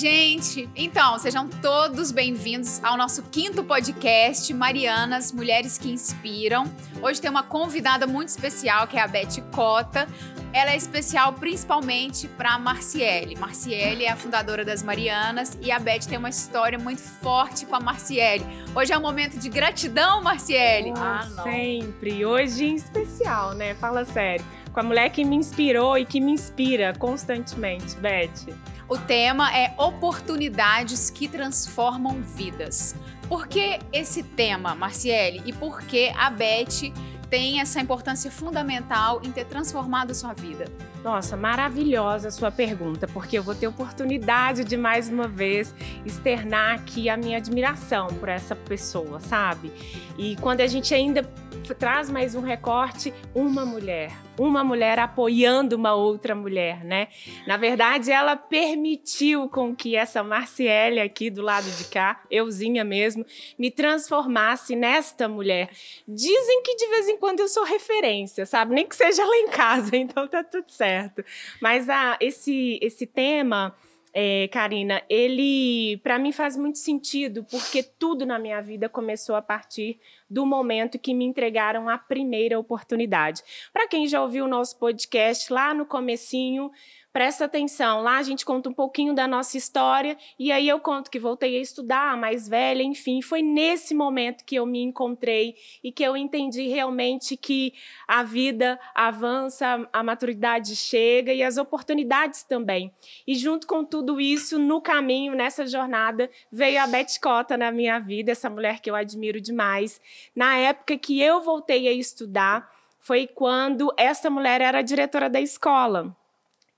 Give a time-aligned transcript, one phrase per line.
[0.00, 0.66] gente!
[0.74, 6.64] Então, sejam todos bem-vindos ao nosso quinto podcast, Marianas, Mulheres que Inspiram.
[7.02, 10.08] Hoje tem uma convidada muito especial, que é a Beth Cota.
[10.54, 13.36] Ela é especial principalmente para Marciele.
[13.36, 17.76] Marciele é a fundadora das Marianas e a Beth tem uma história muito forte com
[17.76, 18.46] a Marciele.
[18.74, 20.94] Hoje é um momento de gratidão, Marciele.
[20.96, 22.24] ah, sempre.
[22.24, 23.74] Hoje em especial, né?
[23.74, 24.46] Fala sério.
[24.72, 28.69] Com a mulher que me inspirou e que me inspira constantemente, Beth.
[28.90, 32.96] O tema é oportunidades que transformam vidas.
[33.28, 35.40] Por que esse tema, Marciele?
[35.46, 36.92] E por que a Beth
[37.30, 40.64] tem essa importância fundamental em ter transformado sua vida?
[41.04, 45.72] Nossa, maravilhosa a sua pergunta, porque eu vou ter oportunidade de mais uma vez
[46.04, 49.72] externar aqui a minha admiração por essa pessoa, sabe?
[50.18, 51.22] E quando a gente ainda
[51.68, 57.08] traz mais um recorte, uma mulher, uma mulher apoiando uma outra mulher, né?
[57.46, 63.24] Na verdade, ela permitiu com que essa Marciele aqui do lado de cá, euzinha mesmo,
[63.58, 65.70] me transformasse nesta mulher.
[66.06, 68.74] Dizem que de vez em quando eu sou referência, sabe?
[68.74, 71.24] Nem que seja lá em casa, então tá tudo certo.
[71.60, 73.74] Mas ah, esse, esse tema
[74.12, 79.42] é, Karina, ele para mim faz muito sentido porque tudo na minha vida começou a
[79.42, 80.00] partir
[80.30, 83.42] do momento que me entregaram a primeira oportunidade.
[83.72, 86.70] Para quem já ouviu o nosso podcast lá no comecinho,
[87.12, 91.10] presta atenção, lá a gente conta um pouquinho da nossa história e aí eu conto
[91.10, 95.90] que voltei a estudar, mais velha, enfim, foi nesse momento que eu me encontrei e
[95.90, 97.74] que eu entendi realmente que
[98.06, 102.92] a vida avança, a maturidade chega e as oportunidades também.
[103.26, 107.98] E junto com tudo isso, no caminho, nessa jornada, veio a Beth Cota na minha
[107.98, 110.00] vida, essa mulher que eu admiro demais.
[110.34, 116.14] Na época que eu voltei a estudar, foi quando essa mulher era diretora da escola.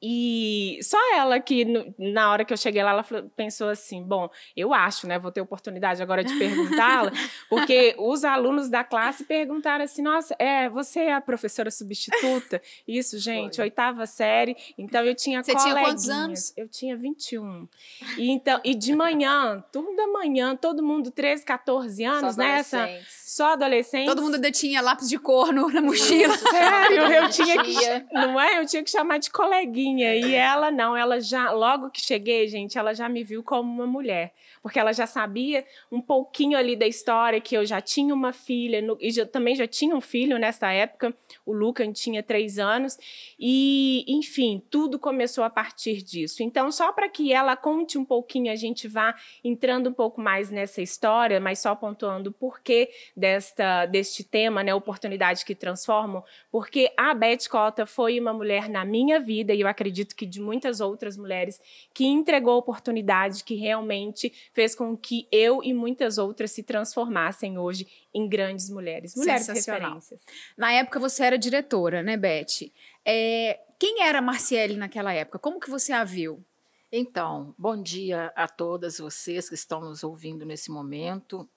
[0.05, 1.65] E só ela que,
[1.97, 3.05] na hora que eu cheguei lá, ela
[3.37, 5.17] pensou assim: bom, eu acho, né?
[5.17, 7.13] Vou ter oportunidade agora de perguntá-la,
[7.49, 12.61] porque os alunos da classe perguntaram assim: nossa, é, você é a professora substituta?
[12.87, 13.67] Isso, gente, Foi.
[13.67, 14.57] oitava série.
[14.77, 16.53] Então eu tinha Você tinha quantos anos?
[16.57, 17.69] Eu tinha 21.
[18.19, 22.59] E, então, e de manhã, turno da manhã, todo mundo 13, 14 anos, né?
[22.59, 24.07] Essa, só adolescente.
[24.07, 26.37] Todo mundo tinha lápis de cor no, na mochila.
[26.37, 27.75] Sério, eu tinha que.
[28.13, 28.59] Não é?
[28.59, 32.79] Eu tinha que chamar de coleguinha e ela não, ela já, logo que cheguei, gente,
[32.79, 34.33] ela já me viu como uma mulher
[34.63, 38.81] porque ela já sabia um pouquinho ali da história, que eu já tinha uma filha,
[38.81, 41.13] no, e já, também já tinha um filho nessa época,
[41.45, 42.97] o Luca tinha três anos,
[43.39, 46.43] e, enfim, tudo começou a partir disso.
[46.43, 50.49] Então, só para que ela conte um pouquinho, a gente vá entrando um pouco mais
[50.49, 56.93] nessa história, mas só pontuando o porquê desta, deste tema, né, oportunidades que transformam, porque
[56.97, 59.82] a Beth Cota foi uma mulher na minha vida, e eu acredito
[60.15, 61.61] que de muitas outras mulheres,
[61.93, 67.87] que entregou oportunidade, que realmente fez com que eu e muitas outras se transformassem hoje
[68.15, 70.23] em grandes mulheres, mulheres referências.
[70.57, 72.71] Na época você era diretora, né, Beth?
[73.05, 75.39] É, quem era a Marciele naquela época?
[75.39, 76.45] Como que você a viu?
[76.95, 81.49] Então, bom dia a todas vocês que estão nos ouvindo nesse momento.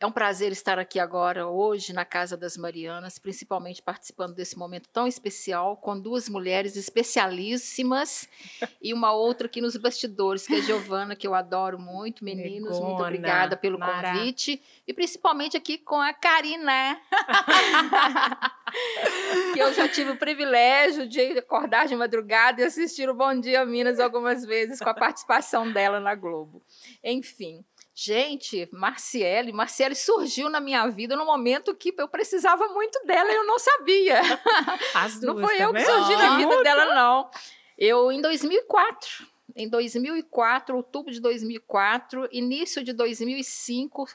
[0.00, 4.88] É um prazer estar aqui agora, hoje, na Casa das Marianas, principalmente participando desse momento
[4.90, 8.28] tão especial, com duas mulheres especialíssimas
[8.80, 12.24] e uma outra aqui nos bastidores, que é a Giovana, que eu adoro muito.
[12.24, 14.12] Meninos, Negona, muito obrigada pelo Mara.
[14.12, 14.62] convite.
[14.86, 16.96] E principalmente aqui com a Karina,
[19.52, 23.66] que eu já tive o privilégio de acordar de madrugada e assistir o Bom Dia
[23.66, 26.62] Minas algumas vezes com a participação dela na Globo.
[27.02, 27.64] Enfim.
[28.00, 33.34] Gente, Marciele, Marciele surgiu na minha vida no momento que eu precisava muito dela e
[33.34, 34.20] eu não sabia.
[34.94, 37.28] As duas, não foi tá eu que surgi na vida dela, não.
[37.76, 39.26] Eu, em 2004,
[39.56, 44.06] em 2004, outubro de 2004, início de 2005,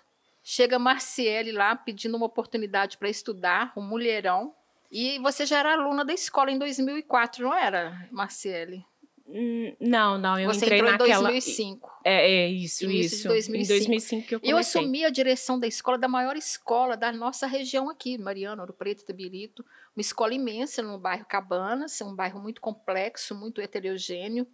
[0.41, 4.55] chega Marciele lá pedindo uma oportunidade para estudar, um mulherão.
[4.89, 8.85] E você já era aluna da escola em 2004, não era, Marciele?
[9.25, 11.29] Hum, não, não, eu Você entrei entrou naquela...
[11.29, 12.01] em 2005.
[12.03, 13.21] É, é isso, Início isso.
[13.23, 13.63] De 2005.
[13.63, 14.53] Em 2005 que eu comecei.
[14.53, 18.73] Eu assumi a direção da escola, da maior escola da nossa região aqui, Mariana, Ouro
[18.73, 19.63] Preto, Itabirito.
[19.95, 24.45] Uma escola imensa no bairro Cabanas, um bairro muito complexo, muito heterogêneo.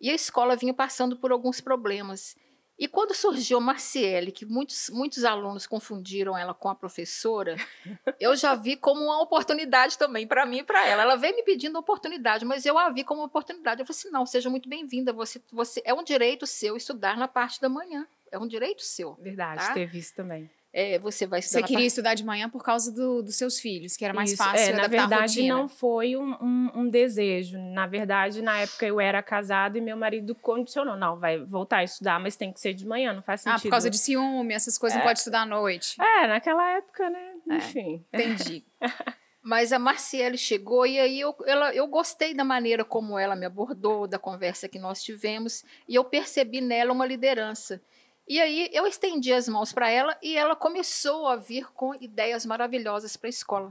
[0.00, 2.34] E a escola vinha passando por alguns problemas.
[2.78, 7.56] E quando surgiu Marciele, que muitos, muitos alunos confundiram ela com a professora,
[8.20, 11.02] eu já vi como uma oportunidade também para mim e para ela.
[11.02, 13.80] Ela veio me pedindo oportunidade, mas eu a vi como uma oportunidade.
[13.80, 15.12] Eu falei assim: não, seja muito bem-vinda.
[15.12, 18.06] Você, você é um direito seu estudar na parte da manhã.
[18.30, 19.14] É um direito seu.
[19.14, 19.74] Verdade, tá?
[19.74, 20.48] teve isso também.
[20.72, 21.60] É, você vai estudar.
[21.60, 24.42] Você queria estudar de manhã por causa do, dos seus filhos, que era mais Isso,
[24.42, 27.58] fácil é, na verdade não foi um, um- um desejo.
[27.58, 30.96] Na verdade, na época eu era casada e meu marido condicionou.
[30.96, 33.58] Não, vai voltar a estudar, mas tem que ser de manhã, não faz sentido.
[33.58, 35.96] Ah, por causa de ciúme, essas coisas, não pode estudar à noite.
[36.00, 37.32] É, naquela época, né?
[37.50, 38.04] Enfim.
[38.12, 38.64] Entendi.
[39.40, 43.46] Mas a Marciele chegou e aí eu, ela, eu gostei da maneira como ela me
[43.46, 47.80] abordou, da conversa que nós tivemos, e eu percebi nela uma liderança.
[48.28, 52.44] E aí eu estendi as mãos para ela e ela começou a vir com ideias
[52.44, 53.70] maravilhosas para a escola.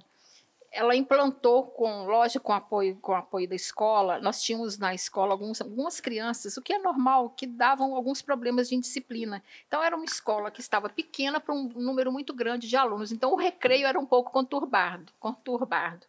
[0.72, 4.20] Ela implantou, com lógico, com apoio, com apoio da escola.
[4.20, 8.68] Nós tínhamos na escola alguns, algumas crianças, o que é normal, que davam alguns problemas
[8.68, 9.44] de indisciplina.
[9.68, 13.12] Então era uma escola que estava pequena para um número muito grande de alunos.
[13.12, 16.06] Então o recreio era um pouco conturbado, conturbado.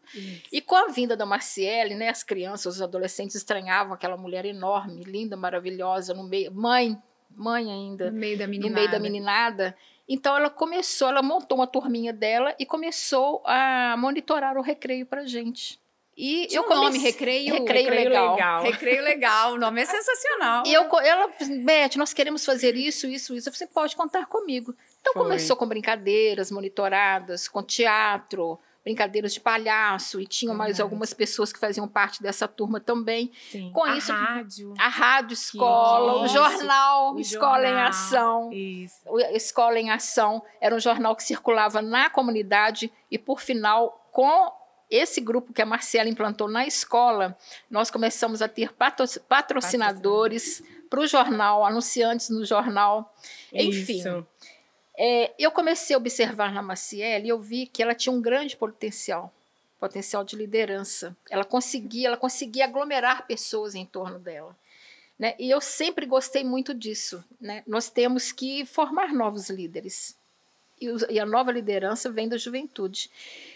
[0.50, 5.04] E com a vinda da Marciele, né, as crianças, os adolescentes estranhavam aquela mulher enorme,
[5.04, 8.74] linda, maravilhosa, no meio, mãe, mãe ainda, No meio da no meninada.
[8.74, 9.76] meio da meninada.
[10.08, 15.24] Então ela começou, ela montou uma turminha dela e começou a monitorar o recreio pra
[15.26, 15.78] gente.
[16.16, 18.34] E Tinha eu um nome, comecei- recreio, Recreio Recreio legal.
[18.34, 18.62] legal.
[18.64, 20.64] Recreio legal, o nome é sensacional.
[20.66, 21.28] E eu, ela,
[21.64, 23.52] Beth, nós queremos fazer isso, isso, isso.
[23.52, 24.74] Você pode contar comigo.
[25.00, 25.22] Então Foi.
[25.22, 30.82] começou com brincadeiras monitoradas, com teatro, brincadeiras de palhaço, e tinham mais Verdade.
[30.82, 33.30] algumas pessoas que faziam parte dessa turma também.
[33.50, 33.70] Sim.
[33.72, 34.72] Com a isso- rádio.
[34.78, 37.88] A rádio escola, o jornal, o Escola em jornal.
[37.88, 38.52] Ação.
[38.52, 38.96] Isso.
[39.34, 44.50] Escola em Ação era um jornal que circulava na comunidade e, por final, com
[44.90, 47.36] esse grupo que a Marcela implantou na escola,
[47.70, 53.14] nós começamos a ter patro- patrocinadores para o jornal, anunciantes no jornal.
[53.52, 54.26] Enfim, Isso.
[54.98, 58.56] É, eu comecei a observar na Maciele e eu vi que ela tinha um grande
[58.56, 59.32] potencial,
[59.78, 61.16] potencial de liderança.
[61.30, 64.56] Ela conseguia, ela conseguia aglomerar pessoas em torno dela.
[65.18, 65.34] Né?
[65.38, 67.24] E eu sempre gostei muito disso.
[67.40, 67.62] Né?
[67.66, 70.16] Nós temos que formar novos líderes.
[70.80, 73.10] E, os- e a nova liderança vem da juventude.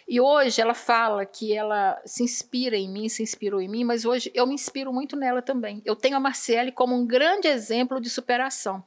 [0.08, 4.04] E hoje ela fala que ela se inspira em mim, se inspirou em mim, mas
[4.04, 5.80] hoje eu me inspiro muito nela também.
[5.84, 8.82] Eu tenho a Marcele como um grande exemplo de superação.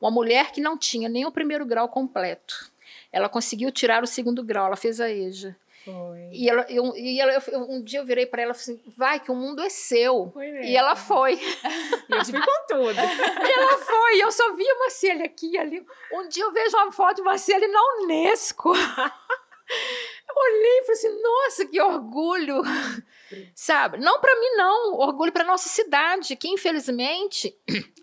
[0.00, 2.70] Uma mulher que não tinha nem o primeiro grau completo.
[3.12, 5.56] Ela conseguiu tirar o segundo grau, ela fez a EJA.
[5.84, 6.28] Foi.
[6.32, 8.92] E, ela, eu, e ela, eu- um dia eu virei para ela e falei assim:
[8.94, 10.30] vai, que o mundo é seu.
[10.66, 11.34] E ela foi.
[11.34, 12.94] E eu fui com tudo.
[13.48, 14.16] E ela foi.
[14.16, 15.86] E eu só via Marcele aqui e ali.
[16.12, 18.74] Um dia eu vejo uma foto de Marcele na Unesco.
[18.74, 22.62] Eu olhei e falei assim: nossa, que orgulho.
[23.54, 23.98] Sabe?
[23.98, 24.94] Não para mim, não.
[24.94, 27.56] Orgulho para nossa cidade, que infelizmente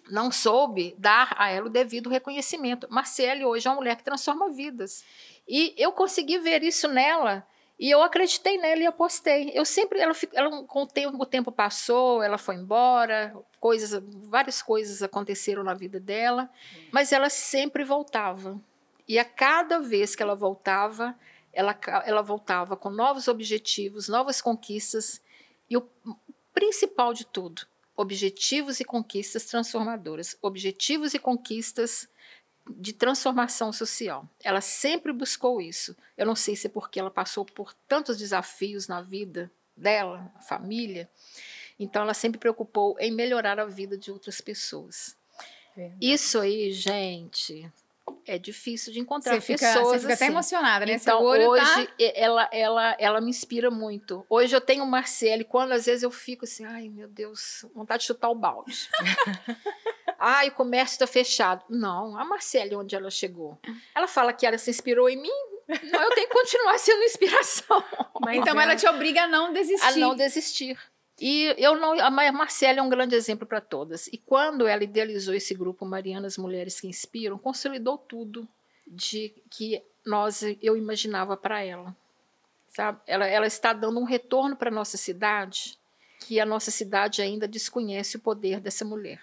[0.09, 2.87] não soube dar a ela o devido reconhecimento.
[2.89, 5.03] Marcele hoje é uma mulher que transforma vidas.
[5.47, 7.45] E eu consegui ver isso nela.
[7.77, 9.51] E eu acreditei nela e apostei.
[9.53, 14.61] Eu sempre, ela, ela com o tempo, o tempo passou, ela foi embora, coisas, várias
[14.61, 16.49] coisas aconteceram na vida dela,
[16.91, 18.59] mas ela sempre voltava.
[19.07, 21.17] E a cada vez que ela voltava,
[21.51, 25.21] ela, ela voltava com novos objetivos, novas conquistas
[25.69, 25.87] e o
[26.53, 32.07] principal de tudo, objetivos e conquistas transformadoras, objetivos e conquistas
[32.69, 34.27] de transformação social.
[34.43, 35.95] Ela sempre buscou isso.
[36.17, 41.09] Eu não sei se é porque ela passou por tantos desafios na vida dela, família.
[41.79, 45.15] Então ela sempre preocupou em melhorar a vida de outras pessoas.
[45.75, 45.97] Verdade.
[46.01, 47.69] Isso aí, gente,
[48.27, 50.33] é difícil de encontrar Você fica, pessoas você fica até assim.
[50.33, 50.93] emocionada, né?
[50.93, 51.93] Então, olho hoje, tá...
[52.15, 54.25] ela, ela, ela me inspira muito.
[54.29, 58.01] Hoje eu tenho o Marcele, quando às vezes eu fico assim, ai meu Deus, vontade
[58.01, 58.89] de chutar o balde.
[60.19, 61.63] ai, o comércio está fechado.
[61.69, 63.59] Não, a Marcele, onde ela chegou?
[63.95, 65.29] Ela fala que ela se inspirou em mim,
[65.91, 67.83] não, eu tenho que continuar sendo inspiração
[68.21, 69.83] Mas Então ela te obriga a não desistir.
[69.83, 70.77] a não desistir.
[71.19, 74.07] E eu não, a Ma- Marcela é um grande exemplo para todas.
[74.07, 78.47] E quando ela idealizou esse grupo Marianas Mulheres que Inspiram, consolidou tudo
[78.85, 81.95] de que nós eu imaginava para ela.
[82.69, 82.99] Sabe?
[83.07, 85.77] Ela, ela está dando um retorno para nossa cidade
[86.19, 89.21] que a nossa cidade ainda desconhece o poder dessa mulher.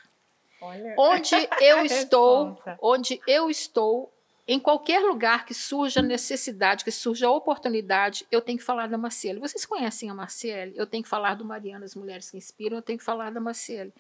[0.61, 4.12] Olha, Onde eu estou, onde eu estou,
[4.47, 9.39] em qualquer lugar que surja necessidade, que surja oportunidade, eu tenho que falar da Marcele.
[9.39, 10.73] Vocês conhecem a Marcele?
[10.77, 13.41] Eu tenho que falar do Mariana, as mulheres que inspiram, eu tenho que falar da
[13.41, 13.93] Marcele.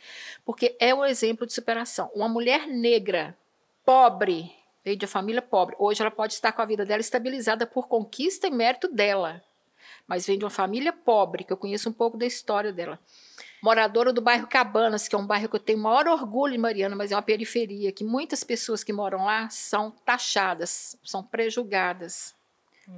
[0.45, 2.11] Porque é o exemplo de superação.
[2.15, 3.37] Uma mulher negra,
[3.85, 4.53] pobre,
[4.85, 8.49] veio de família pobre, hoje ela pode estar com a vida dela estabilizada por conquista
[8.49, 9.43] e mérito dela.
[10.09, 12.99] Mas vem de uma família pobre, que eu conheço um pouco da história dela
[13.63, 16.97] moradora do bairro Cabanas, que é um bairro que eu tenho maior orgulho em Mariana,
[16.97, 22.35] mas é uma periferia, que muitas pessoas que moram lá são taxadas, são prejugadas.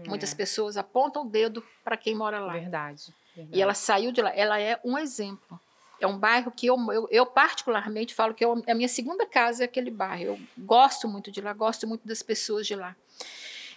[0.09, 2.55] Muitas pessoas apontam o dedo para quem mora lá.
[2.55, 3.15] Verdade.
[3.37, 3.57] verdade.
[3.57, 5.61] E ela saiu de lá, ela é um exemplo.
[6.01, 9.63] É um bairro que eu, eu, eu particularmente falo que eu, a minha segunda casa
[9.63, 10.25] é aquele bairro.
[10.25, 12.97] Eu gosto muito de lá, gosto muito das pessoas de lá.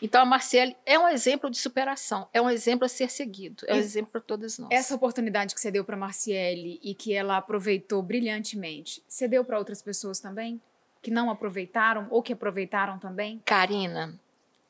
[0.01, 3.73] Então a Marcele é um exemplo de superação, é um exemplo a ser seguido, é
[3.73, 4.69] um exemplo para todas nós.
[4.71, 9.57] Essa oportunidade que você deu para Marciele e que ela aproveitou brilhantemente, você deu para
[9.57, 10.61] outras pessoas também?
[11.01, 13.41] Que não aproveitaram ou que aproveitaram também?
[13.45, 14.13] Karina,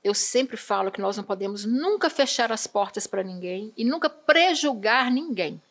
[0.04, 4.10] eu sempre falo que nós não podemos nunca fechar as portas para ninguém e nunca
[4.10, 5.62] prejulgar ninguém.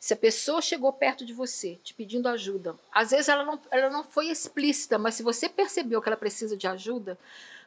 [0.00, 3.88] Se a pessoa chegou perto de você te pedindo ajuda, às vezes ela não, ela
[3.88, 7.18] não foi explícita, mas se você percebeu que ela precisa de ajuda,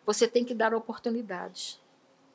[0.07, 1.77] você tem que dar oportunidade.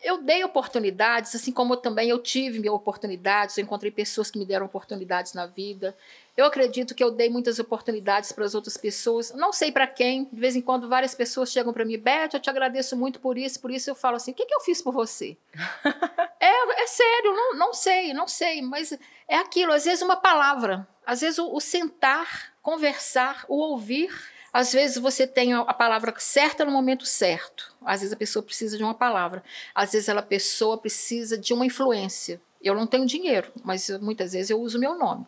[0.03, 4.67] Eu dei oportunidades, assim como também eu tive oportunidades, eu encontrei pessoas que me deram
[4.67, 5.97] oportunidades na vida.
[6.37, 9.33] Eu acredito que eu dei muitas oportunidades para as outras pessoas.
[9.33, 10.25] Não sei para quem.
[10.25, 13.39] De vez em quando, várias pessoas chegam para mim, Beth, eu te agradeço muito por
[13.39, 13.61] isso.
[13.61, 15.37] Por isso eu falo assim: o que, que eu fiz por você?
[16.41, 18.61] é, é sério, não, não sei, não sei.
[18.61, 18.93] Mas
[19.29, 19.73] é aquilo.
[19.73, 20.87] Às vezes, uma palavra.
[21.07, 24.11] Às vezes, o, o sentar, conversar, o ouvir.
[24.53, 27.75] Às vezes, você tem a palavra certa no momento certo.
[27.85, 29.43] Às vezes, a pessoa precisa de uma palavra.
[29.75, 32.41] Às vezes, a pessoa precisa de uma influência.
[32.63, 35.27] Eu não tenho dinheiro, mas muitas vezes eu uso meu nome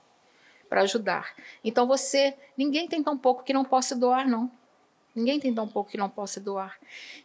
[0.68, 1.34] para ajudar.
[1.62, 4.50] Então você, ninguém tem tão pouco que não possa doar, não.
[5.14, 6.76] Ninguém tem tão pouco que não possa doar.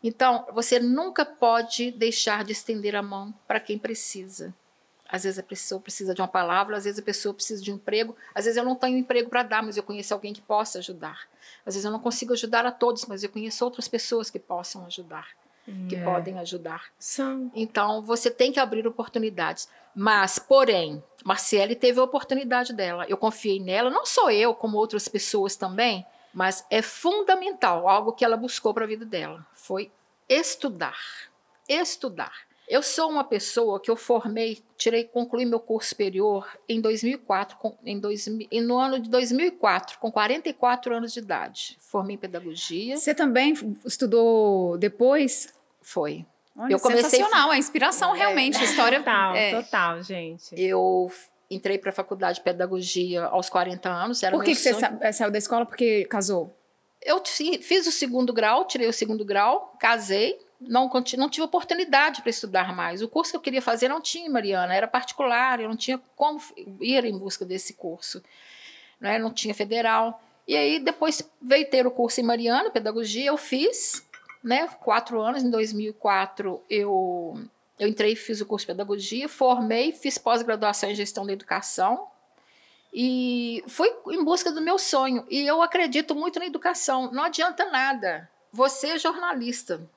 [0.03, 4.53] Então, você nunca pode deixar de estender a mão para quem precisa.
[5.11, 7.75] Às vezes a pessoa precisa de uma palavra, às vezes a pessoa precisa de um
[7.75, 10.77] emprego, às vezes eu não tenho emprego para dar, mas eu conheço alguém que possa
[10.79, 11.27] ajudar.
[11.65, 14.85] Às vezes eu não consigo ajudar a todos, mas eu conheço outras pessoas que possam
[14.85, 15.27] ajudar,
[15.87, 16.03] que é.
[16.03, 16.85] podem ajudar.
[17.55, 19.67] Então você tem que abrir oportunidades.
[19.95, 23.05] Mas, porém, Marciele teve a oportunidade dela.
[23.09, 28.23] Eu confiei nela, não só eu, como outras pessoas também, mas é fundamental, algo que
[28.23, 29.91] ela buscou para a vida dela, foi
[30.29, 30.99] estudar.
[31.67, 32.48] Estudar.
[32.69, 37.75] Eu sou uma pessoa que eu formei, tirei, concluí meu curso superior em 2004, com,
[37.83, 41.77] em dois, no ano de 2004, com 44 anos de idade.
[41.79, 42.95] Formei em pedagogia.
[42.95, 45.51] Você também estudou depois?
[45.81, 46.23] Foi.
[46.55, 49.63] Olha, eu comecei sensacional, a inspiração é, realmente, a história total, é.
[49.63, 50.53] total, gente.
[50.55, 51.11] Eu
[51.49, 54.21] entrei para a faculdade de pedagogia aos 40 anos.
[54.21, 55.65] Era Por que, que você eh, saiu da escola?
[55.65, 56.55] Porque casou?
[57.01, 62.29] Eu fiz o segundo grau, tirei o segundo grau, casei, não, não tive oportunidade para
[62.29, 63.01] estudar mais.
[63.01, 66.39] O curso que eu queria fazer não tinha, Mariana, era particular, eu não tinha como
[66.81, 68.21] ir em busca desse curso.
[68.99, 69.17] Né?
[69.17, 70.21] Não tinha federal.
[70.47, 74.05] E aí, depois veio ter o curso em Mariana, pedagogia, eu fiz,
[74.43, 77.39] né, quatro anos, em 2004 eu,
[77.77, 82.07] eu entrei, fiz o curso de pedagogia, formei, fiz pós-graduação em gestão da educação
[82.91, 85.25] e fui em busca do meu sonho.
[85.29, 88.29] E eu acredito muito na educação, não adianta nada.
[88.51, 89.87] Você é jornalista.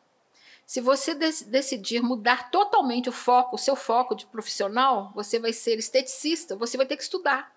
[0.72, 5.78] Se você decidir mudar totalmente o foco, o seu foco de profissional, você vai ser
[5.78, 7.54] esteticista, você vai ter que estudar.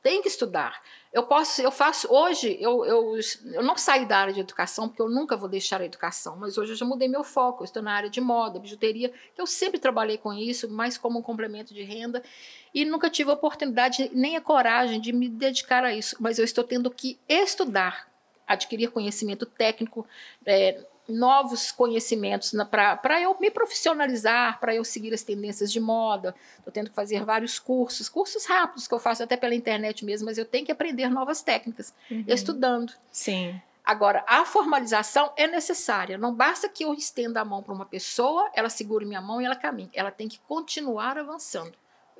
[0.00, 0.80] Tem que estudar.
[1.12, 3.18] Eu posso, eu faço hoje, eu, eu,
[3.54, 6.56] eu não saí da área de educação, porque eu nunca vou deixar a educação, mas
[6.56, 7.62] hoje eu já mudei meu foco.
[7.62, 11.18] Eu estou na área de moda, bijuteria, que eu sempre trabalhei com isso, mais como
[11.18, 12.22] um complemento de renda,
[12.72, 16.14] e nunca tive a oportunidade nem a coragem de me dedicar a isso.
[16.20, 18.08] Mas eu estou tendo que estudar,
[18.46, 20.06] adquirir conhecimento técnico,
[20.46, 26.34] é, novos conhecimentos para eu me profissionalizar, para eu seguir as tendências de moda.
[26.58, 30.26] Estou tendo que fazer vários cursos, cursos rápidos que eu faço até pela internet mesmo,
[30.26, 32.24] mas eu tenho que aprender novas técnicas, uhum.
[32.26, 32.92] estudando.
[33.10, 33.60] Sim.
[33.84, 36.16] Agora, a formalização é necessária.
[36.16, 39.44] Não basta que eu estenda a mão para uma pessoa, ela segure minha mão e
[39.44, 39.90] ela caminhe.
[39.92, 41.74] Ela tem que continuar avançando.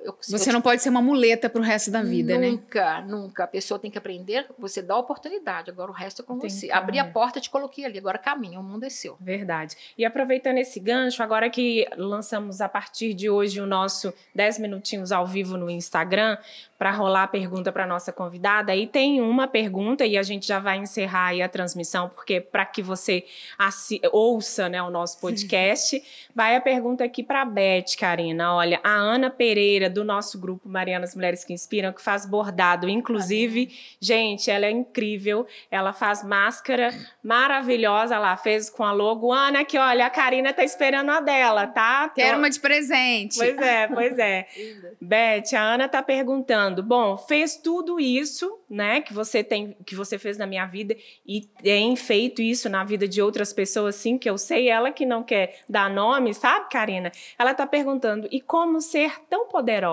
[0.04, 2.50] Eu, você eu, não pode ser uma muleta para o resto da vida, nunca, né?
[2.50, 3.44] Nunca, nunca.
[3.44, 6.50] A pessoa tem que aprender, você dá a oportunidade, agora o resto é com tem
[6.50, 6.70] você.
[6.70, 9.16] Abri a porta, te coloquei ali, agora caminha, o mundo é seu.
[9.18, 9.74] Verdade.
[9.96, 15.10] E aproveitando esse gancho, agora que lançamos a partir de hoje o nosso 10 minutinhos
[15.10, 16.36] ao vivo no Instagram,
[16.78, 18.72] para rolar a pergunta para nossa convidada.
[18.72, 22.66] Aí tem uma pergunta e a gente já vai encerrar aí a transmissão, porque para
[22.66, 23.24] que você
[24.12, 26.02] ouça né, o nosso podcast,
[26.34, 28.54] vai a pergunta aqui para a Beth, Karina.
[28.54, 32.88] Olha, a Ana Pereira, do nosso grupo Marianas Mulheres que Inspiram, que faz bordado.
[32.88, 35.46] Inclusive, gente, ela é incrível.
[35.70, 36.90] Ela faz máscara
[37.22, 39.32] maravilhosa lá, fez com a logo.
[39.32, 42.08] Ana, que olha, a Karina tá esperando a dela, tá?
[42.08, 43.38] Quero uma de presente.
[43.38, 44.46] Pois é, pois é.
[45.00, 50.18] Beth, a Ana tá perguntando bom, fez tudo isso, né, que você tem, que você
[50.18, 50.96] fez na minha vida
[51.26, 55.06] e tem feito isso na vida de outras pessoas, sim, que eu sei, ela que
[55.06, 57.12] não quer dar nome, sabe, Karina?
[57.38, 59.83] Ela está perguntando, e como ser tão poderosa?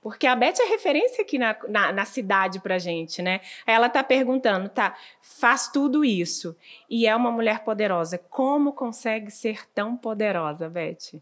[0.00, 3.40] Porque a Beth é referência aqui na, na, na cidade pra gente, né?
[3.66, 6.56] Ela está perguntando, tá, faz tudo isso
[6.88, 11.20] e é uma mulher poderosa, como consegue ser tão poderosa, Beth?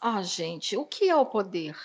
[0.00, 1.76] Ah, gente, o que é o poder?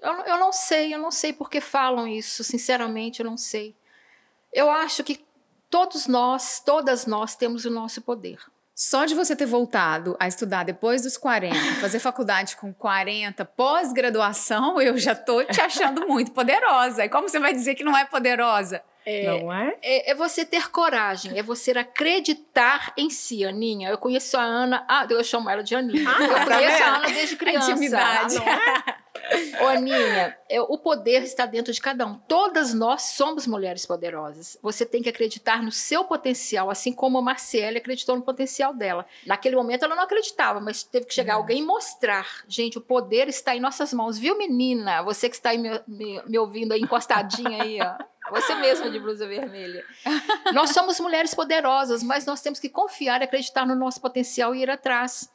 [0.00, 3.74] Eu, eu não sei, eu não sei por que falam isso, sinceramente, eu não sei.
[4.52, 5.24] Eu acho que
[5.70, 8.38] todos nós, todas nós temos o nosso poder.
[8.78, 14.78] Só de você ter voltado a estudar depois dos 40, fazer faculdade com 40, pós-graduação,
[14.82, 17.02] eu já tô te achando muito poderosa.
[17.02, 18.82] E como você vai dizer que não é poderosa?
[19.08, 19.76] É, não é?
[19.82, 20.10] é?
[20.10, 20.14] é?
[20.16, 23.88] você ter coragem, é você acreditar em si, Aninha.
[23.88, 26.10] Eu conheço a Ana, ah, eu chamo ela de Aninha.
[26.10, 27.70] Ah, eu tá conheço a Ana desde criança.
[27.70, 28.34] Intimidade.
[28.34, 29.62] Não é?
[29.62, 32.14] Ô, Aninha, é, o poder está dentro de cada um.
[32.14, 34.58] Todas nós somos mulheres poderosas.
[34.60, 39.06] Você tem que acreditar no seu potencial, assim como a Marcele acreditou no potencial dela.
[39.24, 42.26] Naquele momento ela não acreditava, mas teve que chegar alguém e mostrar.
[42.48, 45.02] Gente, o poder está em nossas mãos, viu, menina?
[45.02, 48.15] Você que está aí me, me, me ouvindo aí, encostadinha aí, ó.
[48.30, 49.84] Você mesma de blusa vermelha.
[50.52, 54.62] nós somos mulheres poderosas, mas nós temos que confiar e acreditar no nosso potencial e
[54.62, 55.30] ir atrás.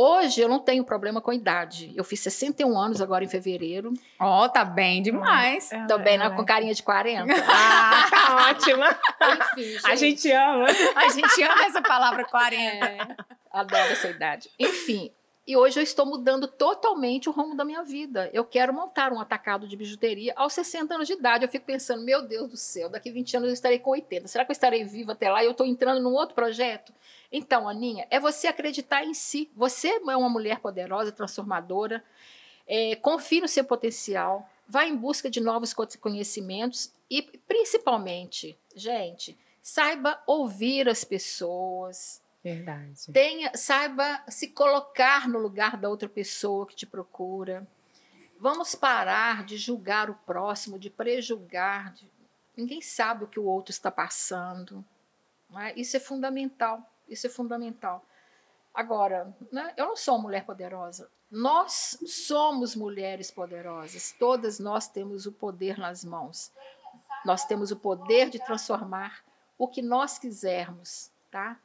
[0.00, 1.92] Hoje eu não tenho problema com a idade.
[1.96, 3.92] Eu fiz 61 anos agora em fevereiro.
[4.20, 5.72] Ó, oh, tá bem demais.
[5.72, 7.34] É, Tô bem é, com carinha de 40.
[7.50, 8.86] ah, tá ótima.
[9.20, 9.86] Enfim, gente.
[9.86, 10.66] A gente ama.
[10.94, 12.62] A gente ama essa palavra 40.
[12.62, 12.98] É,
[13.52, 14.48] adoro essa idade.
[14.56, 15.10] Enfim,
[15.48, 18.28] e hoje eu estou mudando totalmente o rumo da minha vida.
[18.34, 21.42] Eu quero montar um atacado de bijuteria aos 60 anos de idade.
[21.42, 24.28] Eu fico pensando, meu Deus do céu, daqui 20 anos eu estarei com 80.
[24.28, 26.92] Será que eu estarei viva até lá e eu estou entrando num outro projeto?
[27.32, 29.50] Então, Aninha, é você acreditar em si.
[29.56, 32.04] Você é uma mulher poderosa, transformadora.
[32.66, 34.46] É, confie no seu potencial.
[34.68, 42.20] Vá em busca de novos conhecimentos e, principalmente, gente, saiba ouvir as pessoas
[42.54, 43.12] Verdade.
[43.12, 47.66] Tenha, saiba se colocar no lugar da outra pessoa que te procura.
[48.40, 51.92] Vamos parar de julgar o próximo, de prejulgar.
[51.92, 52.10] De...
[52.56, 54.84] Ninguém sabe o que o outro está passando.
[55.56, 55.78] É?
[55.78, 56.82] Isso é fundamental.
[57.08, 58.04] Isso é fundamental.
[58.72, 61.10] Agora, né, eu não sou uma mulher poderosa.
[61.30, 64.14] Nós somos mulheres poderosas.
[64.18, 66.52] Todas nós temos o poder nas mãos.
[67.24, 69.22] Nós temos o poder de transformar
[69.58, 71.58] o que nós quisermos, tá?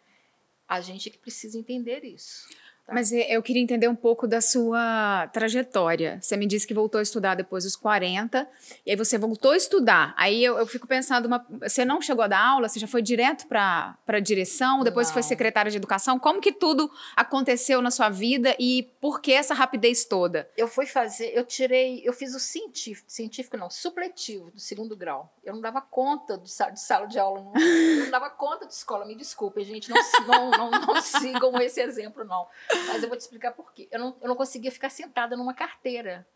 [0.67, 2.47] A gente que precisa entender isso.
[2.85, 2.93] Tá?
[2.93, 6.19] Mas eu queria entender um pouco da sua trajetória.
[6.21, 8.47] Você me disse que voltou a estudar depois dos 40,
[8.85, 10.13] e aí você voltou a estudar.
[10.17, 13.01] Aí eu, eu fico pensando, uma, você não chegou a dar aula, você já foi
[13.01, 15.13] direto para a direção, depois não.
[15.13, 16.19] foi secretária de educação.
[16.19, 20.49] Como que tudo aconteceu na sua vida e por que essa rapidez toda?
[20.57, 25.33] Eu fui fazer, eu tirei, eu fiz o científico, científico não, supletivo do segundo grau.
[25.43, 28.73] Eu não dava conta de, de sala de aula, não, eu não dava conta de
[28.73, 29.05] escola.
[29.05, 32.47] Me desculpem, gente, não, não, não, não sigam esse exemplo, não.
[32.87, 33.87] Mas eu vou te explicar por quê.
[33.91, 36.27] Eu não, eu não conseguia ficar sentada numa carteira.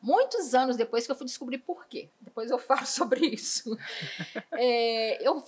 [0.00, 2.10] Muitos anos depois que eu fui descobrir por quê.
[2.20, 3.78] Depois eu falo sobre isso.
[4.52, 5.42] É, eu,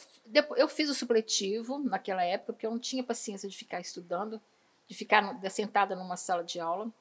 [0.56, 4.40] eu fiz o supletivo naquela época, porque eu não tinha paciência de ficar estudando,
[4.86, 6.92] de ficar sentada numa sala de aula.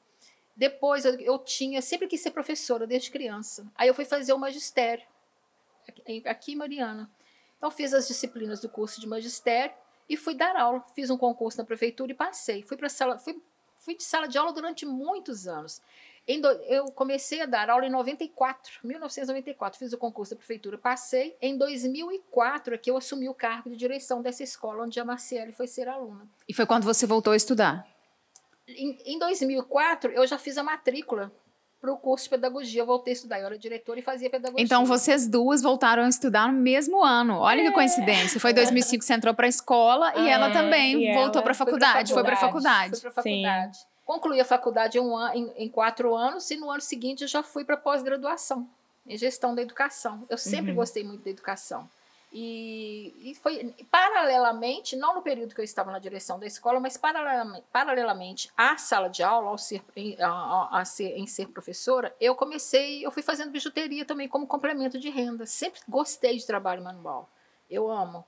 [0.56, 3.70] Depois eu, eu tinha, sempre quis ser professora desde criança.
[3.76, 5.04] Aí eu fui fazer o magistério,
[6.24, 7.10] aqui, em Mariana.
[7.56, 9.74] Então fiz as disciplinas do curso de magistério
[10.08, 10.84] e fui dar aula.
[10.94, 12.62] Fiz um concurso na prefeitura e passei.
[12.62, 13.40] Fui para sala, fui,
[13.78, 15.80] fui de sala de aula durante muitos anos.
[16.26, 19.78] Do, eu comecei a dar aula em 94, 1994.
[19.78, 21.36] Fiz o concurso da prefeitura, passei.
[21.40, 25.52] Em 2004 é que eu assumi o cargo de direção dessa escola onde a Marciele
[25.52, 26.26] foi ser aluna.
[26.48, 27.86] E foi quando você voltou a estudar?
[28.66, 31.30] Em, em 2004 eu já fiz a matrícula
[31.84, 32.80] para o curso de pedagogia.
[32.80, 34.64] Eu voltei a estudar, eu era diretora e fazia pedagogia.
[34.64, 37.36] Então, vocês duas voltaram a estudar no mesmo ano.
[37.36, 37.64] Olha é.
[37.64, 38.40] que coincidência.
[38.40, 41.42] Foi em 2005 que você entrou para a escola ah, e ela também e voltou
[41.42, 42.14] para a faculdade.
[42.14, 42.92] Foi para a faculdade.
[42.92, 43.78] Foi para a faculdade.
[44.06, 47.28] Concluí a faculdade em, um an, em, em, quatro anos e no ano seguinte eu
[47.28, 48.66] já fui para pós-graduação
[49.06, 50.22] em gestão da educação.
[50.30, 50.76] Eu sempre uhum.
[50.76, 51.88] gostei muito da educação.
[52.36, 56.96] E, e, foi paralelamente, não no período que eu estava na direção da escola, mas
[56.96, 59.84] paralelamente, paralelamente à sala de aula, ao ser,
[60.20, 64.98] a, a ser, em ser professora, eu comecei, eu fui fazendo bijuteria também como complemento
[64.98, 65.46] de renda.
[65.46, 67.30] Sempre gostei de trabalho manual.
[67.70, 68.24] Eu amo.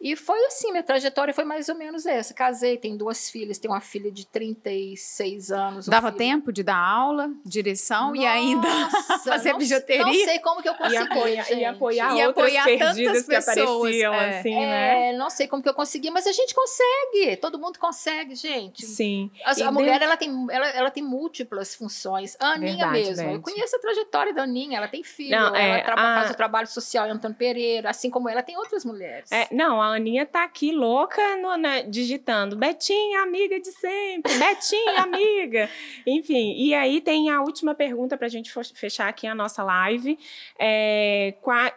[0.00, 2.34] E foi assim, minha trajetória foi mais ou menos essa.
[2.34, 5.86] Casei, tenho duas filhas, tenho uma filha de 36 anos.
[5.86, 6.18] Dava filho...
[6.18, 8.68] tempo de dar aula, direção Nossa, e ainda
[9.24, 10.04] fazer não, bijuteria?
[10.04, 11.60] Não sei como que eu consegui, e apoiar, gente.
[11.60, 14.38] E apoiar e outras apoiar perdidas que pessoas, apareciam, é.
[14.38, 15.10] assim, né?
[15.10, 17.36] É, não sei como que eu consegui, mas a gente consegue.
[17.38, 18.84] Todo mundo consegue, gente.
[18.84, 19.30] Sim.
[19.44, 22.36] A, a mulher, ela, tem, ela, ela tem múltiplas funções.
[22.38, 23.30] A Aninha Verdade, mesmo.
[23.30, 24.76] Eu conheço a trajetória da Aninha.
[24.76, 25.96] Ela tem filho, não, ela é, a...
[25.96, 27.88] faz o trabalho social em Antônio Pereira.
[27.88, 29.32] Assim como ela, tem outras mulheres.
[29.32, 35.02] É, não, a Aninha tá aqui louca no, né, digitando Betinha, amiga de sempre, Betinha,
[35.04, 35.70] amiga.
[36.06, 40.18] Enfim, e aí tem a última pergunta para a gente fechar aqui a nossa live.
[40.58, 41.34] É,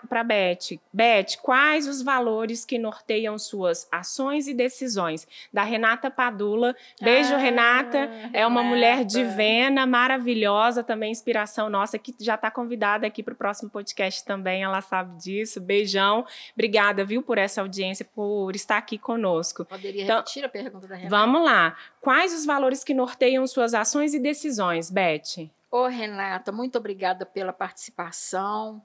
[0.07, 0.79] para Beth.
[0.91, 5.27] Beth, quais os valores que norteiam suas ações e decisões?
[5.53, 6.75] Da Renata Padula.
[7.01, 7.99] Beijo, ah, Renata.
[8.05, 8.29] Renata.
[8.33, 13.37] É uma mulher divina, maravilhosa, também inspiração nossa, que já está convidada aqui para o
[13.37, 14.63] próximo podcast também.
[14.63, 15.59] Ela sabe disso.
[15.59, 16.25] Beijão.
[16.53, 19.65] Obrigada, viu, por essa audiência por estar aqui conosco.
[19.65, 21.15] Poderia então, repetir a pergunta da Renata?
[21.15, 21.77] Vamos lá.
[22.01, 25.49] Quais os valores que norteiam suas ações e decisões, Beth?
[25.71, 28.81] Ô, Renata, muito obrigada pela participação.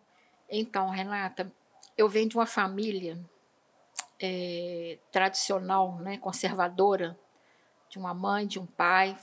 [0.51, 1.51] Então, Renata,
[1.97, 3.19] eu venho de uma família
[4.21, 7.19] é, tradicional, né, conservadora,
[7.89, 9.17] de uma mãe, de um pai.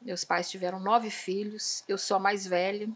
[0.00, 2.88] Meus pais tiveram nove filhos, eu sou a mais velha.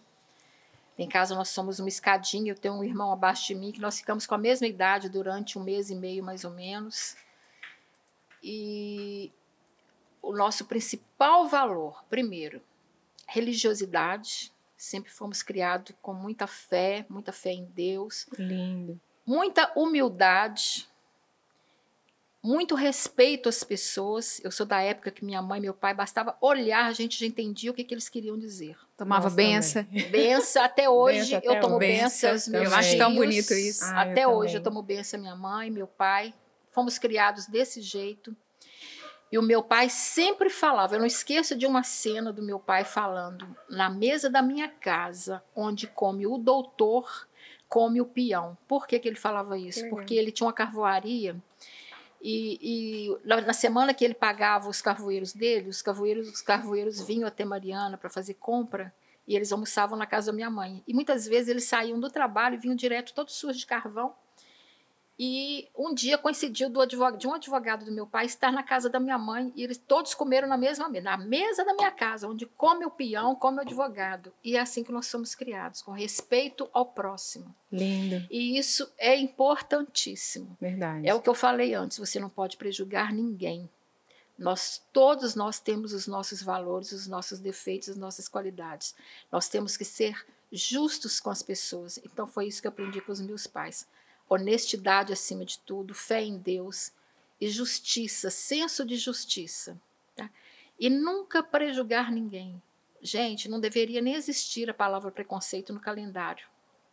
[0.98, 3.98] Em casa nós somos uma escadinha, eu tenho um irmão abaixo de mim, que nós
[3.98, 7.16] ficamos com a mesma idade durante um mês e meio, mais ou menos.
[8.42, 9.32] E
[10.20, 12.62] o nosso principal valor, primeiro,
[13.26, 14.52] religiosidade.
[14.76, 18.26] Sempre fomos criados com muita fé, muita fé em Deus.
[18.36, 19.00] Lindo.
[19.24, 20.88] Muita humildade,
[22.42, 24.40] muito respeito às pessoas.
[24.42, 27.26] Eu sou da época que minha mãe e meu pai bastava olhar, a gente já
[27.26, 28.76] entendia o que, que eles queriam dizer.
[28.96, 29.86] Tomava benção.
[30.10, 33.84] Benção, até hoje eu tomo benção aos meus Eu acho tão bonito isso.
[33.84, 36.34] Ah, até eu hoje eu tomo benção minha mãe, meu pai.
[36.72, 38.34] Fomos criados desse jeito.
[39.30, 42.84] E o meu pai sempre falava, eu não esqueço de uma cena do meu pai
[42.84, 47.26] falando, na mesa da minha casa, onde come o doutor,
[47.66, 48.58] come o peão.
[48.68, 49.88] Por que, que ele falava isso?
[49.88, 51.34] Porque ele tinha uma carvoaria
[52.22, 57.26] e, e, na semana que ele pagava os carvoeiros dele, os carvoeiros, os carvoeiros vinham
[57.26, 58.94] até Mariana para fazer compra
[59.26, 60.84] e eles almoçavam na casa da minha mãe.
[60.86, 64.14] E muitas vezes eles saíam do trabalho e vinham direto todos sujos de carvão
[65.24, 68.98] e um dia coincidiu advogado, de um advogado do meu pai estar na casa da
[68.98, 72.44] minha mãe e eles todos comeram na mesma mesa, na mesa da minha casa, onde
[72.44, 74.32] come o peão, come o advogado.
[74.42, 77.54] E é assim que nós somos criados, com respeito ao próximo.
[77.70, 78.26] Lindo.
[78.28, 80.56] E isso é importantíssimo.
[80.60, 81.08] Verdade.
[81.08, 83.70] É o que eu falei antes, você não pode prejugar ninguém.
[84.36, 88.92] Nós todos nós temos os nossos valores, os nossos defeitos, as nossas qualidades.
[89.30, 91.96] Nós temos que ser justos com as pessoas.
[91.98, 93.86] Então foi isso que eu aprendi com os meus pais
[94.28, 96.92] honestidade acima de tudo, fé em Deus
[97.40, 99.78] e justiça, senso de justiça.
[100.16, 100.30] Tá?
[100.78, 102.60] E nunca prejugar ninguém.
[103.00, 106.46] Gente, não deveria nem existir a palavra preconceito no calendário,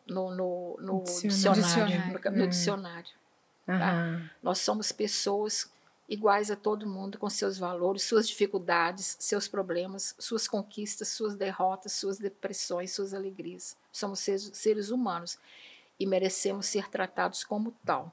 [0.07, 1.63] no, no, no dicionário.
[1.63, 2.13] dicionário.
[2.13, 2.49] No, no hum.
[2.49, 3.19] dicionário
[3.77, 4.31] tá?
[4.41, 5.71] Nós somos pessoas
[6.07, 11.93] iguais a todo mundo, com seus valores, suas dificuldades, seus problemas, suas conquistas, suas derrotas,
[11.93, 13.77] suas depressões, suas alegrias.
[13.91, 15.37] Somos seres, seres humanos
[15.99, 18.11] e merecemos ser tratados como tal.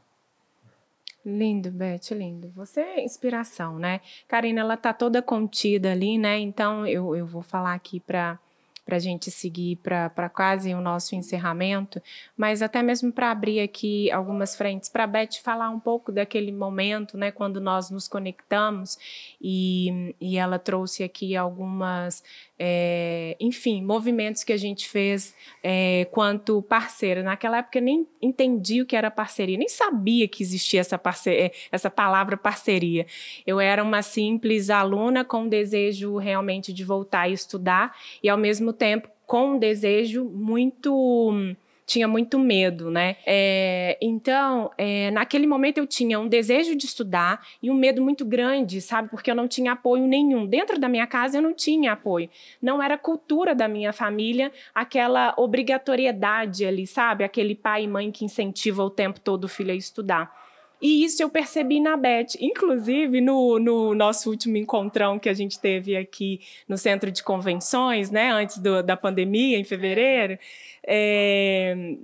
[1.25, 2.53] Lindo, Beth, lindo.
[2.55, 4.01] Você é inspiração, né?
[4.29, 6.39] Karina, ela tá toda contida ali, né?
[6.39, 8.39] Então eu, eu vou falar aqui para
[8.87, 12.01] para a gente seguir para quase o nosso encerramento,
[12.37, 16.53] mas até mesmo para abrir aqui algumas frentes, para a Beth falar um pouco daquele
[16.53, 18.97] momento, né, quando nós nos conectamos
[19.43, 22.23] e, e ela trouxe aqui algumas,
[22.59, 27.23] é, enfim, movimentos que a gente fez é, quanto parceira.
[27.23, 31.53] Naquela época eu nem entendi o que era parceria, nem sabia que existia essa, parceria,
[31.71, 33.07] essa palavra parceria.
[33.47, 38.73] Eu era uma simples aluna com desejo realmente de voltar a estudar e ao mesmo
[38.73, 41.55] tempo com um desejo muito
[41.87, 43.17] tinha muito medo, né?
[43.25, 48.25] É, então, é, naquele momento eu tinha um desejo de estudar e um medo muito
[48.25, 49.09] grande, sabe?
[49.09, 50.45] Porque eu não tinha apoio nenhum.
[50.45, 52.29] Dentro da minha casa eu não tinha apoio.
[52.61, 57.23] Não era cultura da minha família aquela obrigatoriedade ali, sabe?
[57.23, 60.46] Aquele pai e mãe que incentiva o tempo todo o filho a estudar.
[60.81, 62.37] E isso eu percebi na Beth.
[62.39, 68.11] Inclusive, no, no, nosso último encontrão que a gente teve aqui no centro de convenções,
[68.11, 70.39] né, antes do, da pandemia, em fevereiro,
[70.87, 71.97] é,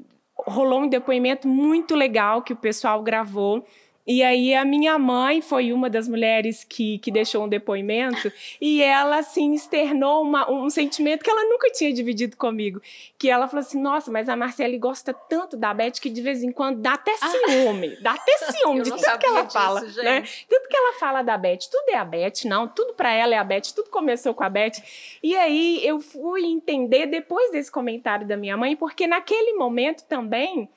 [0.47, 3.65] rolou um depoimento muito legal que o pessoal gravou
[4.07, 8.83] e aí a minha mãe foi uma das mulheres que, que deixou um depoimento e
[8.83, 12.83] ela assim externou uma, um sentimento que ela nunca tinha dividido comigo,
[13.17, 16.43] que ela falou assim: "Nossa, mas a Marcele gosta tanto da Beth que de vez
[16.43, 17.29] em quando dá até ah.
[17.29, 19.89] ciúme, dá até ciúme de tudo que ela disso, fala, né?
[19.89, 20.05] gente.
[20.05, 20.25] né?
[20.49, 23.39] Tudo que ela fala da Beth, tudo é a Beth, não, tudo para ela é
[23.39, 24.83] a Beth, tudo começou com a Beth.
[25.23, 30.69] E aí eu fui entender depois desse comentário da minha mãe, porque naquele momento também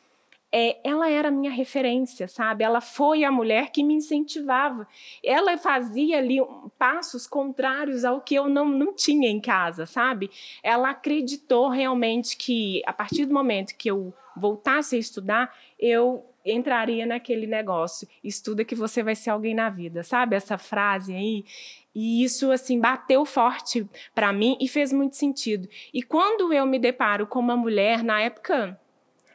[0.57, 2.63] é, ela era minha referência, sabe?
[2.63, 4.87] Ela foi a mulher que me incentivava.
[5.21, 6.37] Ela fazia ali
[6.79, 10.31] passos contrários ao que eu não, não tinha em casa, sabe?
[10.63, 17.05] Ela acreditou realmente que, a partir do momento que eu voltasse a estudar, eu entraria
[17.05, 18.07] naquele negócio.
[18.23, 20.37] Estuda que você vai ser alguém na vida, sabe?
[20.37, 21.43] Essa frase aí.
[21.93, 25.67] E isso assim bateu forte para mim e fez muito sentido.
[25.93, 28.79] E quando eu me deparo com uma mulher na época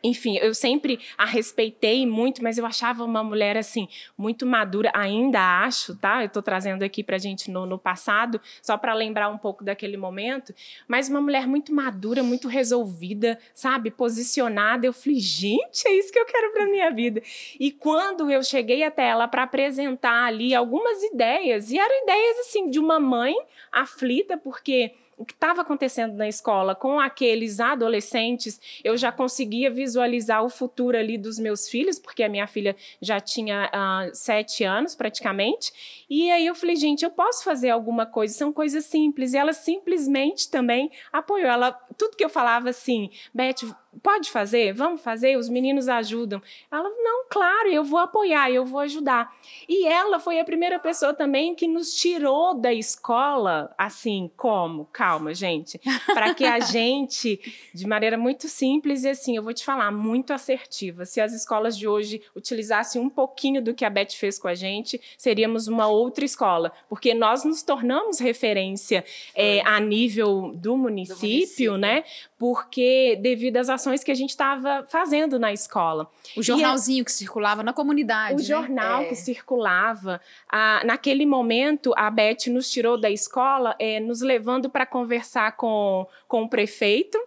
[0.03, 5.63] enfim, eu sempre a respeitei muito, mas eu achava uma mulher assim muito madura, ainda
[5.63, 6.23] acho, tá?
[6.23, 9.97] Eu estou trazendo aqui para gente no, no passado, só para lembrar um pouco daquele
[9.97, 10.55] momento,
[10.89, 14.87] mas uma mulher muito madura, muito resolvida, sabe, posicionada.
[14.87, 17.23] Eu falei, gente, é isso que eu quero para minha vida.
[17.59, 22.71] E quando eu cheguei até ela para apresentar ali algumas ideias, e eram ideias assim
[22.71, 23.35] de uma mãe
[23.71, 30.43] aflita porque o que estava acontecendo na escola com aqueles adolescentes, eu já conseguia visualizar
[30.43, 34.95] o futuro ali dos meus filhos, porque a minha filha já tinha uh, sete anos
[34.95, 36.07] praticamente.
[36.09, 39.35] E aí eu falei, gente, eu posso fazer alguma coisa, são coisas simples.
[39.35, 41.51] E ela simplesmente também apoiou.
[41.51, 43.57] Ela, tudo que eu falava assim, Beth,
[44.03, 44.73] pode fazer?
[44.73, 45.37] Vamos fazer?
[45.37, 46.41] Os meninos ajudam.
[46.71, 49.35] Ela, não, claro, eu vou apoiar, eu vou ajudar.
[49.69, 54.87] E ela foi a primeira pessoa também que nos tirou da escola, assim, como?
[54.87, 55.81] Calma, gente.
[56.07, 57.41] Para que a gente,
[57.75, 61.05] de maneira muito simples e assim, eu vou te falar, muito assertiva.
[61.05, 64.55] Se as escolas de hoje utilizassem um pouquinho do que a Beth fez com a
[64.55, 66.73] gente, seríamos uma outra escola.
[66.89, 72.05] Porque nós nos tornamos referência é, a nível do município, do município, né?
[72.39, 76.11] Porque devido às ações que a gente estava fazendo na escola.
[76.37, 78.35] O jornalzinho que circulava na comunidade.
[78.35, 78.43] O né?
[78.43, 79.05] jornal é.
[79.07, 80.21] que circulava.
[80.49, 86.07] A, naquele momento, a Beth nos tirou da escola, é, nos levando para conversar com,
[86.29, 87.19] com o prefeito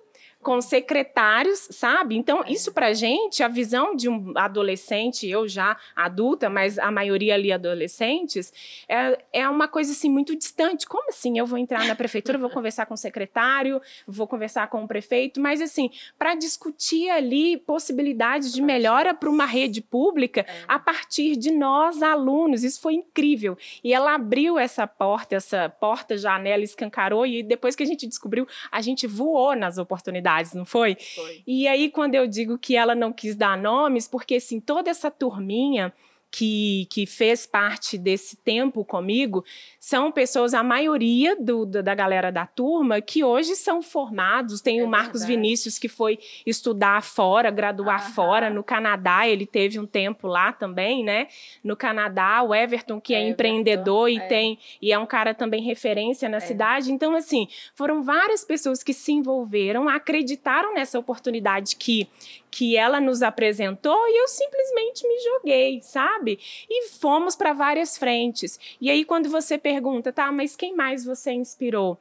[0.43, 2.15] com secretários, sabe?
[2.15, 2.51] Então, é.
[2.51, 7.51] isso pra gente, a visão de um adolescente, eu já adulta, mas a maioria ali
[7.51, 8.53] adolescentes,
[8.87, 10.85] é, é uma coisa assim muito distante.
[10.85, 11.39] Como assim?
[11.39, 15.39] Eu vou entrar na prefeitura, vou conversar com o secretário, vou conversar com o prefeito,
[15.39, 20.63] mas assim, para discutir ali possibilidades de melhora para uma rede pública é.
[20.67, 22.63] a partir de nós, alunos.
[22.63, 23.57] Isso foi incrível.
[23.81, 28.45] E ela abriu essa porta, essa porta, janela, escancarou, e depois que a gente descobriu,
[28.69, 30.95] a gente voou nas oportunidades não foi?
[31.15, 31.43] Foi.
[31.45, 35.11] E aí, quando eu digo que ela não quis dar nomes, porque assim, toda essa
[35.11, 35.93] turminha
[36.33, 39.45] que, que fez parte desse tempo comigo
[39.79, 44.59] são pessoas, a maioria do, da galera da turma, que hoje são formados.
[44.59, 45.35] Tem é o Marcos verdade.
[45.35, 48.13] Vinícius, que foi estudar fora, graduar Aham.
[48.13, 49.27] fora, no Canadá.
[49.27, 51.27] Ele teve um tempo lá também, né?
[51.63, 52.41] No Canadá.
[52.41, 54.27] O Everton, que é, é empreendedor Everton, e é.
[54.27, 56.39] tem e é um cara também referência na é.
[56.39, 56.91] cidade.
[56.91, 62.07] Então, assim, foram várias pessoas que se envolveram, acreditaram nessa oportunidade que,
[62.53, 66.39] que ela nos apresentou e eu simplesmente me joguei, sabe?
[66.69, 68.59] E fomos para várias frentes.
[68.79, 71.97] E aí, quando você pergunta, tá, mas quem mais você inspirou?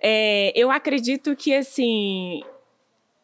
[0.00, 2.42] É, eu acredito que, assim,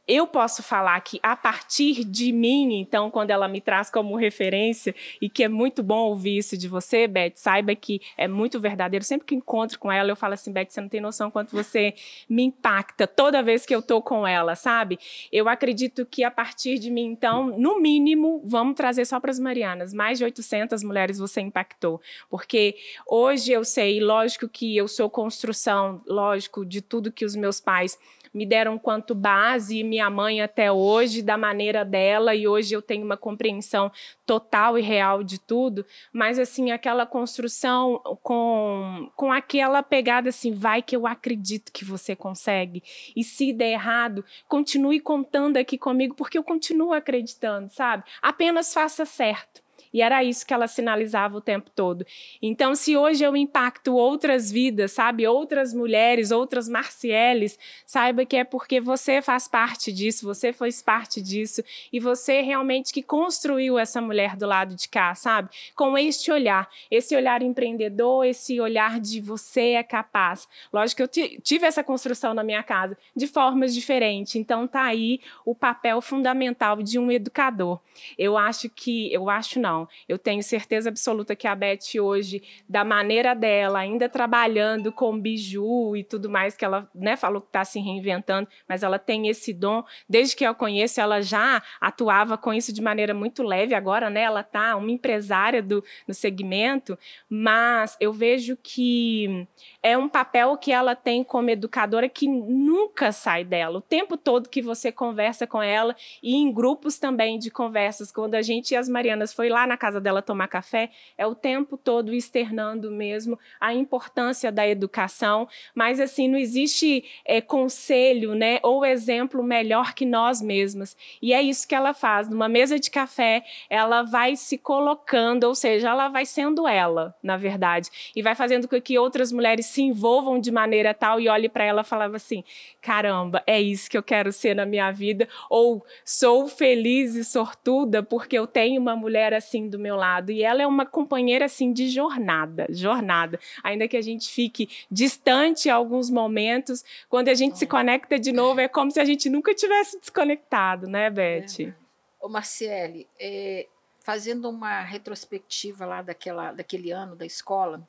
[0.09, 4.95] eu posso falar que a partir de mim, então, quando ela me traz como referência,
[5.21, 9.05] e que é muito bom ouvir isso de você, Beth, saiba que é muito verdadeiro.
[9.05, 11.95] Sempre que encontro com ela, eu falo assim, Beth, você não tem noção quanto você
[12.29, 14.99] me impacta toda vez que eu tô com ela, sabe?
[15.33, 19.39] Eu acredito que a partir de mim, então, no mínimo, vamos trazer só para as
[19.39, 22.01] Marianas, mais de 800 mulheres você impactou.
[22.31, 27.61] Porque hoje eu sei, lógico que eu sou construção, lógico, de tudo que os meus
[27.61, 27.99] pais
[28.37, 33.03] me deram quanto base, minha mãe até hoje, da maneira dela, e hoje eu tenho
[33.03, 33.91] uma compreensão
[34.27, 40.83] total e real de tudo, mas assim, aquela construção com, com aquela pegada assim, vai
[40.83, 42.83] que eu acredito que você consegue,
[43.17, 48.05] e se der errado, continue contando aqui comigo, porque eu continuo acreditando, sabe?
[48.21, 49.66] Apenas faça certo.
[49.97, 52.05] E era isso que ela sinalizava o tempo todo.
[52.43, 58.45] Então, se hoje eu impacto outras vidas, sabe, outras mulheres, outras Marcieles, saiba que é
[58.45, 63.99] porque você faz parte disso, você fez parte disso e você realmente que construiu essa
[63.99, 65.49] mulher do lado de cá, sabe?
[65.75, 70.47] Com este olhar, esse olhar empreendedor, esse olhar de você é capaz.
[70.71, 74.37] Lógico que eu tive essa construção na minha casa de formas diferentes.
[74.37, 77.81] Então tá aí o papel fundamental de um educador.
[78.19, 82.85] Eu acho que, eu acho não, eu tenho certeza absoluta que a Beth hoje, da
[82.85, 87.65] maneira dela, ainda trabalhando com biju e tudo mais, que ela né, falou que está
[87.65, 89.85] se reinventando, mas ela tem esse dom.
[90.09, 93.75] Desde que eu conheço, ela já atuava com isso de maneira muito leve.
[93.75, 99.47] Agora, né, ela está uma empresária do, no segmento, mas eu vejo que
[99.87, 103.79] é um papel que ela tem como educadora que nunca sai dela.
[103.79, 108.35] O tempo todo que você conversa com ela e em grupos também de conversas, quando
[108.35, 111.77] a gente e as Marianas foi lá na casa dela tomar café, é o tempo
[111.77, 118.85] todo externando mesmo a importância da educação, mas assim, não existe é, conselho, né, ou
[118.85, 120.97] exemplo melhor que nós mesmas.
[121.23, 122.29] E é isso que ela faz.
[122.29, 127.37] Numa mesa de café, ela vai se colocando, ou seja, ela vai sendo ela, na
[127.37, 131.51] verdade, e vai fazendo com que outras mulheres se envolvam de maneira tal e olhe
[131.51, 132.43] para ela e falava assim:
[132.81, 138.03] caramba, é isso que eu quero ser na minha vida, ou sou feliz e sortuda
[138.03, 140.33] porque eu tenho uma mulher assim do meu lado.
[140.33, 143.39] E ela é uma companheira assim de jornada, jornada.
[143.63, 148.61] Ainda que a gente fique distante alguns momentos, quando a gente se conecta de novo,
[148.61, 151.61] é como se a gente nunca tivesse desconectado, né, Beth?
[151.61, 151.75] É.
[152.19, 153.67] Ô, Marciele, é,
[154.01, 157.87] fazendo uma retrospectiva lá daquela, daquele ano da escola,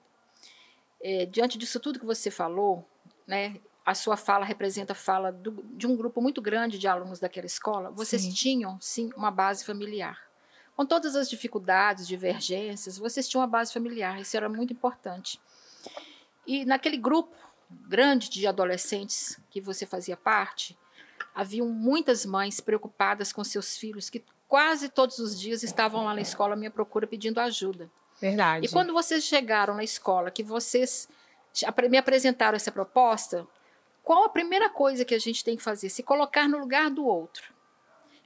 [1.02, 2.88] é, diante disso tudo que você falou,
[3.26, 7.20] né, a sua fala representa a fala do, de um grupo muito grande de alunos
[7.20, 8.32] daquela escola, vocês sim.
[8.32, 10.28] tinham, sim, uma base familiar.
[10.76, 15.40] Com todas as dificuldades, divergências, vocês tinham uma base familiar, isso era muito importante.
[16.46, 17.36] E naquele grupo
[17.70, 20.78] grande de adolescentes que você fazia parte,
[21.34, 26.22] haviam muitas mães preocupadas com seus filhos que quase todos os dias estavam lá na
[26.22, 27.90] escola à minha procura pedindo ajuda.
[28.20, 28.66] Verdade.
[28.66, 31.08] E quando vocês chegaram na escola, que vocês
[31.90, 33.48] me apresentaram essa proposta,
[34.04, 35.90] qual a primeira coisa que a gente tem que fazer?
[35.90, 37.56] Se colocar no lugar do outro.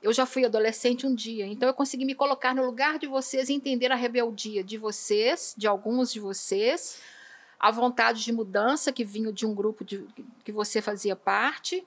[0.02, 3.50] Eu já fui adolescente um dia, então eu consegui me colocar no lugar de vocês
[3.50, 7.00] e entender a rebeldia de vocês, de alguns de vocês,
[7.60, 10.04] a vontade de mudança que vinha de um grupo de,
[10.44, 11.86] que você fazia parte.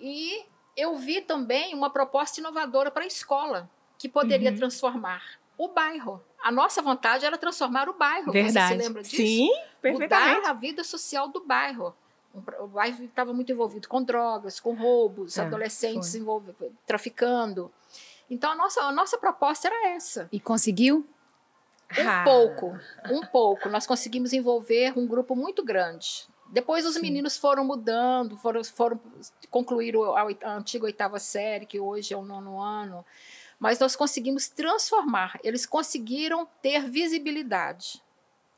[0.00, 0.44] E
[0.76, 4.56] eu vi também uma proposta inovadora para a escola, que poderia uhum.
[4.56, 5.24] transformar
[5.56, 6.22] o bairro.
[6.42, 8.32] A nossa vontade era transformar o bairro.
[8.32, 8.74] Verdade.
[8.74, 9.16] Você se lembra disso?
[9.16, 10.36] Sim, perfeitamente.
[10.36, 11.94] Mudar a vida social do bairro
[12.60, 16.14] o bairro estava muito envolvido com drogas, com roubos, é, adolescentes
[16.86, 17.72] traficando.
[18.28, 20.28] Então a nossa, a nossa proposta era essa.
[20.30, 21.06] E conseguiu?
[21.96, 22.24] Um ah.
[22.24, 22.78] pouco,
[23.10, 23.68] um pouco.
[23.68, 26.26] Nós conseguimos envolver um grupo muito grande.
[26.48, 27.02] Depois os Sim.
[27.02, 29.00] meninos foram mudando, foram, foram
[29.50, 33.04] concluir a, a antiga oitava série, que hoje é o nono ano.
[33.58, 35.38] Mas nós conseguimos transformar.
[35.42, 38.02] Eles conseguiram ter visibilidade.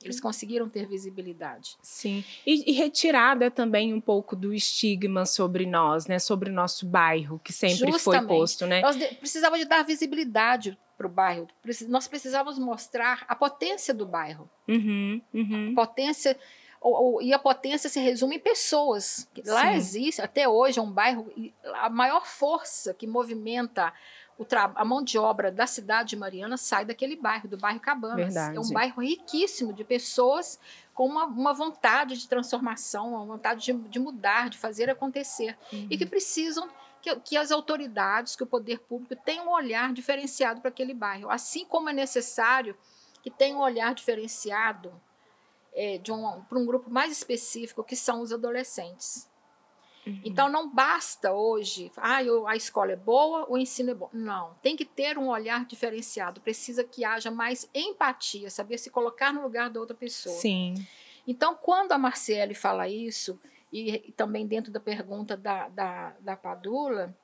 [0.02, 1.76] Eles conseguiram ter visibilidade.
[1.82, 2.24] Sim.
[2.46, 6.20] E, e, retirada também um pouco do estigma sobre nós, né?
[6.20, 8.26] Sobre o nosso bairro, que sempre Justamente.
[8.26, 8.80] foi posto, né?
[8.80, 11.48] Nós de, precisava de dar visibilidade para o bairro.
[11.88, 14.48] Nós precisávamos mostrar a potência do bairro.
[14.68, 15.72] Uhum, uhum.
[15.72, 16.38] A potência...
[16.80, 19.28] Ou, ou, e a potência se resume em pessoas.
[19.44, 19.76] Lá Sim.
[19.78, 21.28] existe, até hoje, é um bairro...
[21.74, 23.92] A maior força que movimenta
[24.74, 28.16] a mão de obra da cidade de Mariana sai daquele bairro, do bairro Cabanas.
[28.16, 28.57] Verdade.
[28.57, 30.61] É um bairro riquíssimo de pessoas
[30.94, 35.59] com uma, uma vontade de transformação, uma vontade de, de mudar, de fazer acontecer.
[35.72, 35.88] Uhum.
[35.90, 36.11] E que uhum.
[36.11, 36.68] precisam
[37.03, 41.31] que, que, as autoridades, que o poder público tenham um olhar diferenciado para aquele bairro.
[41.31, 42.77] Assim como é necessário
[43.22, 44.92] que tenha um olhar diferenciado
[45.74, 49.29] é, um, para um grupo mais específico, que são os adolescentes.
[50.09, 50.21] Uhum.
[50.25, 54.09] Então não basta hoje, ah, eu, a escola é boa, o ensino é bom.
[54.12, 59.33] Não, tem que ter um olhar diferenciado, precisa que haja mais empatia, saber se colocar
[59.33, 60.35] no lugar da outra pessoa.
[60.35, 60.75] Sim.
[61.27, 63.38] Então, quando a Marcele fala isso,
[63.71, 67.14] e, e também dentro da pergunta da, da, da Padula,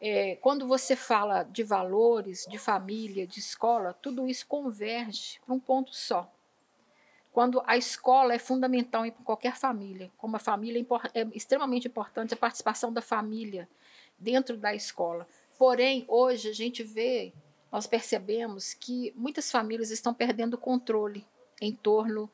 [0.00, 5.58] é, quando você fala de valores, de família, de escola, tudo isso converge para um
[5.58, 6.30] ponto só
[7.36, 10.80] quando a escola é fundamental em qualquer família, como a família
[11.12, 13.68] é, é extremamente importante a participação da família
[14.18, 15.28] dentro da escola.
[15.58, 17.34] Porém, hoje a gente vê,
[17.70, 21.26] nós percebemos que muitas famílias estão perdendo o controle
[21.60, 22.30] em torno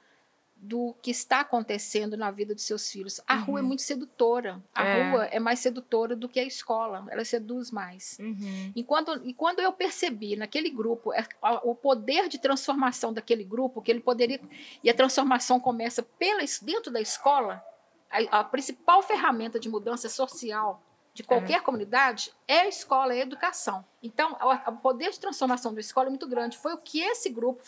[0.62, 3.20] do que está acontecendo na vida dos seus filhos.
[3.27, 3.44] A uhum.
[3.44, 4.62] rua é muito sedutora.
[4.72, 5.11] A é.
[5.11, 7.05] rua é mais sedutora do que a escola.
[7.11, 8.16] Ela seduz mais.
[8.20, 8.72] Uhum.
[8.77, 11.27] Enquanto, e quando eu percebi naquele grupo é,
[11.64, 14.40] o poder de transformação daquele grupo, que ele poderia.
[14.85, 17.61] E a transformação começa pela, dentro da escola,
[18.09, 20.81] a, a principal ferramenta de mudança social
[21.14, 21.61] de qualquer é.
[21.61, 23.85] comunidade é a escola, é a educação.
[24.03, 26.57] Então, o poder de transformação da escola é muito grande.
[26.57, 27.62] Foi o que esse grupo,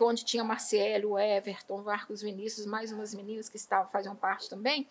[0.00, 4.88] onde tinha Marcelo, Everton, Marcos Vinícius, mais umas meninas que estavam faziam parte também,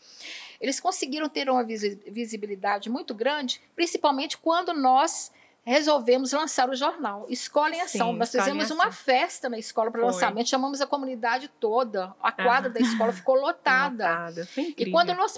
[0.62, 5.32] eles conseguiram ter uma visibilidade muito grande, principalmente quando nós
[5.68, 8.12] resolvemos lançar o jornal Escola em Ação.
[8.14, 12.16] Sim, Nós fizemos uma festa na escola para lançamento, chamamos a comunidade toda.
[12.24, 14.08] A quadra da escola ficou lotada.
[14.08, 14.48] lotada.
[14.56, 15.38] E quando nós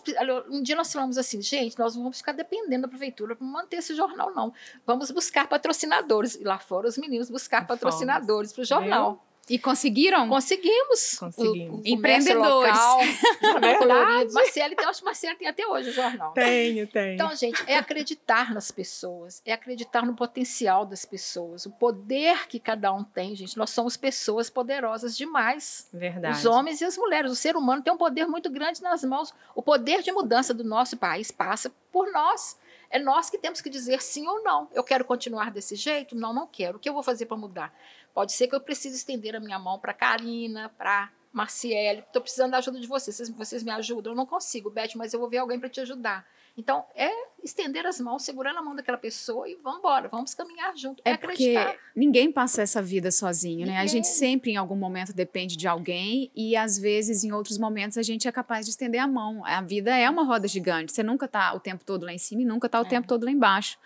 [0.51, 3.77] um dia nós falamos assim, gente, nós não vamos ficar dependendo da prefeitura para manter
[3.77, 4.53] esse jornal não.
[4.85, 6.35] Vamos buscar patrocinadores.
[6.35, 9.25] E lá foram os meninos buscar patrocinadores para o jornal.
[9.49, 10.29] E conseguiram?
[10.29, 11.17] Conseguimos.
[11.17, 11.79] Conseguimos.
[11.79, 12.73] O, o Empreendedores.
[12.73, 12.99] Local,
[13.63, 14.33] É colorido.
[14.33, 16.33] Marcele, tem, acho que Marcele tem até hoje o jornal.
[16.33, 17.13] Tenho, tenho.
[17.15, 22.59] Então, gente, é acreditar nas pessoas, é acreditar no potencial das pessoas, o poder que
[22.59, 23.57] cada um tem, gente.
[23.57, 25.89] Nós somos pessoas poderosas demais.
[25.91, 26.37] Verdade.
[26.37, 27.31] Os homens e as mulheres.
[27.31, 29.33] O ser humano tem um poder muito grande nas mãos.
[29.55, 32.57] O poder de mudança do nosso país passa por nós.
[32.91, 34.67] É nós que temos que dizer sim ou não.
[34.73, 36.15] Eu quero continuar desse jeito?
[36.15, 36.77] Não, não quero.
[36.77, 37.73] O que eu vou fazer para mudar?
[38.13, 41.99] Pode ser que eu precise estender a minha mão para Karina, para Marciele.
[41.99, 43.15] Estou precisando da ajuda de vocês.
[43.17, 43.29] vocês.
[43.29, 44.13] Vocês me ajudam?
[44.13, 46.25] Eu não consigo, Beth, mas eu vou ver alguém para te ajudar.
[46.57, 47.09] Então, é
[47.41, 51.01] estender as mãos, segurar na mão daquela pessoa e vamos embora, vamos caminhar junto.
[51.05, 51.55] É, É porque
[51.95, 53.73] ninguém passa essa vida sozinho, né?
[53.77, 53.87] A Ninguém.
[53.87, 58.01] gente sempre, em algum momento, depende de alguém e, às vezes, em outros momentos, a
[58.01, 59.45] gente é capaz de estender a mão.
[59.45, 60.91] A vida é uma roda gigante.
[60.91, 62.89] Você nunca tá o tempo todo lá em cima e nunca tá o É.
[62.89, 63.77] tempo todo lá embaixo.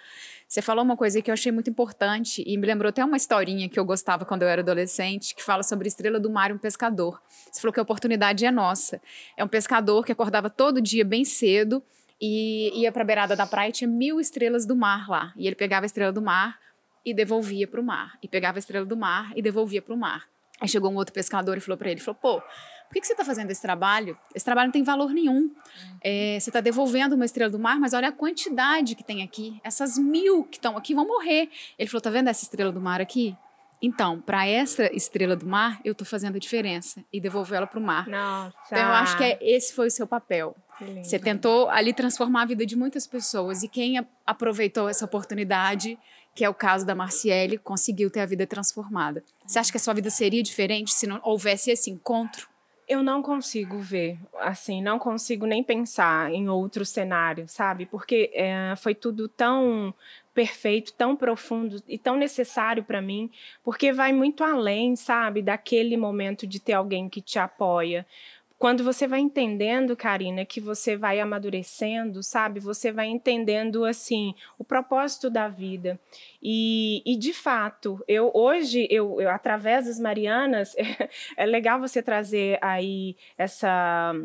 [0.54, 3.68] Você falou uma coisa que eu achei muito importante e me lembrou até uma historinha
[3.68, 6.60] que eu gostava quando eu era adolescente, que fala sobre Estrela do Mar e um
[6.60, 7.20] pescador.
[7.51, 9.01] Você falou que a oportunidade é nossa.
[9.36, 11.82] É um pescador que acordava todo dia bem cedo
[12.22, 15.34] e ia para a beirada da praia e tinha mil estrelas do mar lá.
[15.36, 16.60] E ele pegava a estrela do mar
[17.04, 18.20] e devolvia para o mar.
[18.22, 20.28] E pegava a estrela do mar e devolvia para o mar.
[20.62, 22.43] Aí chegou um outro pescador e falou para ele, falou, pô,
[22.94, 24.16] por que, que você está fazendo esse trabalho?
[24.36, 25.50] Esse trabalho não tem valor nenhum.
[26.00, 29.60] É, você está devolvendo uma estrela do mar, mas olha a quantidade que tem aqui.
[29.64, 31.50] Essas mil que estão aqui vão morrer.
[31.80, 33.36] Ele falou, tá vendo essa estrela do mar aqui?
[33.82, 37.80] Então, para essa estrela do mar, eu estou fazendo a diferença e devolver ela para
[37.80, 38.08] o mar.
[38.08, 38.56] Nossa.
[38.68, 40.56] Então, eu acho que é- esse foi o seu papel.
[41.02, 45.98] Você tentou ali transformar a vida de muitas pessoas e quem aproveitou essa oportunidade,
[46.36, 49.24] que é o caso da Marciele, conseguiu ter a vida transformada.
[49.48, 52.53] Você acha que a sua vida seria diferente se não houvesse esse encontro?
[52.88, 57.86] Eu não consigo ver, assim, não consigo nem pensar em outro cenário, sabe?
[57.86, 59.94] Porque é, foi tudo tão
[60.34, 63.30] perfeito, tão profundo e tão necessário para mim,
[63.64, 68.06] porque vai muito além, sabe, daquele momento de ter alguém que te apoia.
[68.64, 72.61] Quando você vai entendendo, Karina, que você vai amadurecendo, sabe?
[72.61, 75.99] Você vai entendendo assim o propósito da vida.
[76.41, 80.74] E, e de fato, eu hoje, eu, eu através das Marianas,
[81.36, 84.16] é legal você trazer aí essa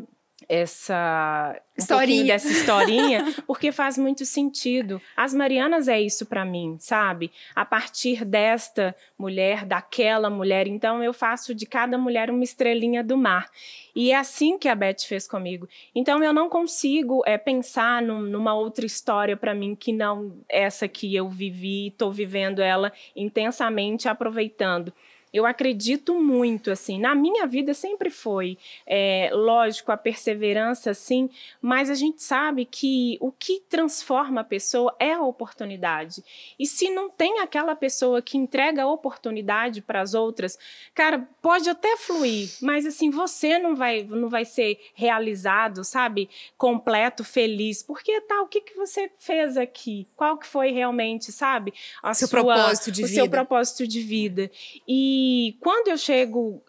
[0.49, 2.25] essa Historinha.
[2.25, 4.99] dessa historinha, porque faz muito sentido.
[5.15, 7.31] As Marianas é isso para mim, sabe?
[7.55, 13.15] A partir desta mulher, daquela mulher, então eu faço de cada mulher uma estrelinha do
[13.15, 13.49] mar.
[13.95, 15.67] E é assim que a Beth fez comigo.
[15.93, 20.87] Então eu não consigo é, pensar num- numa outra história para mim que não essa
[20.87, 24.91] que eu vivi, estou vivendo ela intensamente, aproveitando.
[25.31, 31.29] Eu acredito muito, assim, na minha vida sempre foi, é, lógico, a perseverança, sim,
[31.61, 36.23] mas a gente sabe que o que transforma a pessoa é a oportunidade.
[36.57, 40.57] E se não tem aquela pessoa que entrega a oportunidade para as outras,
[40.95, 46.29] cara, pode até fluir, mas assim, você não vai, não vai ser realizado, sabe?
[46.57, 50.07] Completo, feliz, porque tá, o que, que você fez aqui?
[50.15, 51.73] Qual que foi realmente, sabe?
[52.01, 53.21] A Seu sua- propósito de o vida.
[53.21, 54.49] seu propósito de vida.
[54.87, 55.18] E
[55.59, 56.63] quando eu chego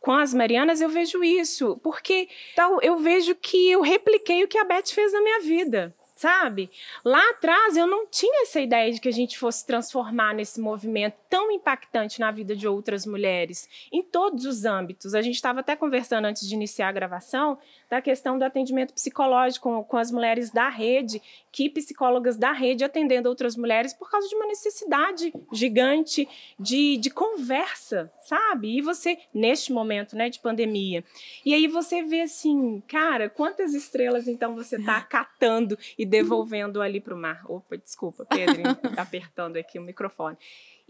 [0.00, 4.58] com as Marianas, eu vejo isso, porque tal, eu vejo que eu repliquei o que
[4.58, 5.94] a Beth fez na minha vida.
[6.18, 6.68] Sabe?
[7.04, 11.14] Lá atrás eu não tinha essa ideia de que a gente fosse transformar nesse movimento
[11.30, 15.14] tão impactante na vida de outras mulheres, em todos os âmbitos.
[15.14, 17.56] A gente estava até conversando antes de iniciar a gravação
[17.90, 22.84] da questão do atendimento psicológico com, com as mulheres da rede, que psicólogas da rede
[22.84, 26.28] atendendo outras mulheres por causa de uma necessidade gigante
[26.58, 28.78] de, de conversa, sabe?
[28.78, 31.02] E você, neste momento né, de pandemia.
[31.44, 37.00] E aí você vê assim, cara, quantas estrelas então você está catando e devolvendo ali
[37.00, 37.42] para o mar.
[37.48, 38.62] Opa, desculpa, Pedro,
[38.96, 40.36] apertando aqui o microfone.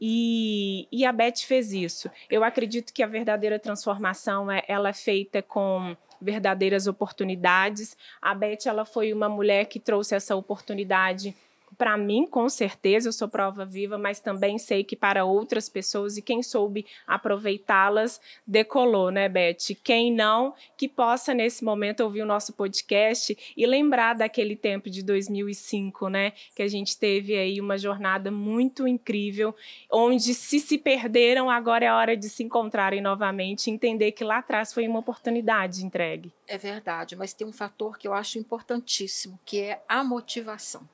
[0.01, 2.09] E, e a Beth fez isso.
[2.31, 7.97] Eu acredito que a verdadeira transformação é, ela é feita com verdadeiras oportunidades.
[8.21, 11.35] A Beth ela foi uma mulher que trouxe essa oportunidade
[11.77, 16.17] para mim, com certeza, eu sou prova viva, mas também sei que para outras pessoas
[16.17, 19.77] e quem soube aproveitá-las decolou, né, Beth?
[19.83, 25.03] Quem não, que possa nesse momento ouvir o nosso podcast e lembrar daquele tempo de
[25.03, 29.55] 2005, né, que a gente teve aí uma jornada muito incrível,
[29.91, 34.73] onde se se perderam, agora é hora de se encontrarem novamente, entender que lá atrás
[34.73, 36.33] foi uma oportunidade entregue.
[36.47, 40.89] É verdade, mas tem um fator que eu acho importantíssimo, que é a motivação.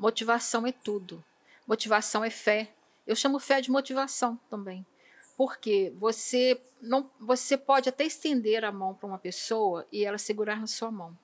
[0.00, 1.22] Motivação é tudo.
[1.66, 2.72] Motivação é fé.
[3.06, 4.86] Eu chamo fé de motivação também.
[5.36, 10.58] Porque você não, você pode até estender a mão para uma pessoa e ela segurar
[10.58, 11.14] na sua mão.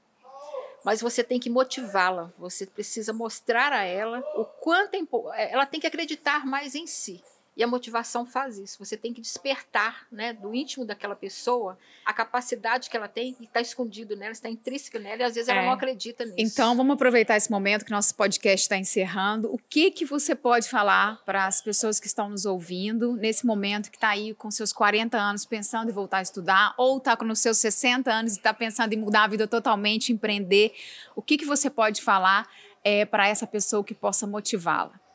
[0.84, 2.30] Mas você tem que motivá-la.
[2.36, 4.94] Você precisa mostrar a ela o quanto
[5.32, 7.24] é ela tem que acreditar mais em si.
[7.56, 8.78] E a motivação faz isso.
[8.84, 13.44] Você tem que despertar, né, do íntimo daquela pessoa a capacidade que ela tem e
[13.44, 15.52] está escondido nela, está intrínseca nela e às vezes é.
[15.52, 16.36] ela não acredita nisso.
[16.38, 19.50] Então, vamos aproveitar esse momento que nosso podcast está encerrando.
[19.52, 23.90] O que que você pode falar para as pessoas que estão nos ouvindo nesse momento
[23.90, 27.24] que está aí com seus 40 anos pensando em voltar a estudar ou está com
[27.24, 30.74] os seus 60 anos e está pensando em mudar a vida totalmente, empreender?
[31.14, 32.46] O que que você pode falar
[32.84, 35.05] é, para essa pessoa que possa motivá-la?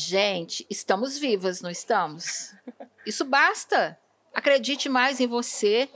[0.00, 2.54] Gente, estamos vivas, não estamos?
[3.04, 3.98] Isso basta.
[4.32, 5.88] Acredite mais em você,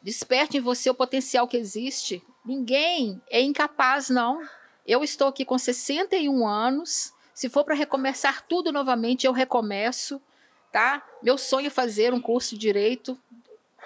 [0.00, 2.24] desperte em você o potencial que existe.
[2.42, 4.40] Ninguém é incapaz, não.
[4.86, 7.12] Eu estou aqui com 61 anos.
[7.34, 10.22] Se for para recomeçar tudo novamente, eu recomeço,
[10.72, 11.06] tá?
[11.22, 13.20] Meu sonho é fazer um curso de direito.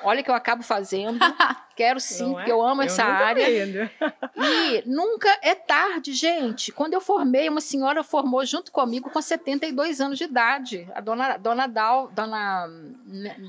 [0.03, 1.19] Olha que eu acabo fazendo.
[1.77, 2.35] Quero sim, é?
[2.35, 3.47] porque eu amo eu essa área.
[3.49, 6.71] e nunca é tarde, gente.
[6.73, 11.37] Quando eu formei, uma senhora formou junto comigo com 72 anos de idade, a dona,
[11.37, 12.69] dona Dal, dona,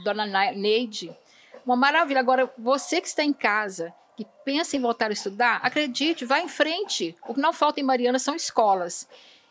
[0.04, 1.16] dona Neide.
[1.66, 2.20] Uma maravilha.
[2.20, 6.48] Agora, você que está em casa, que pensa em voltar a estudar, acredite, vá em
[6.48, 7.16] frente.
[7.28, 9.08] O que não falta em Mariana são escolas.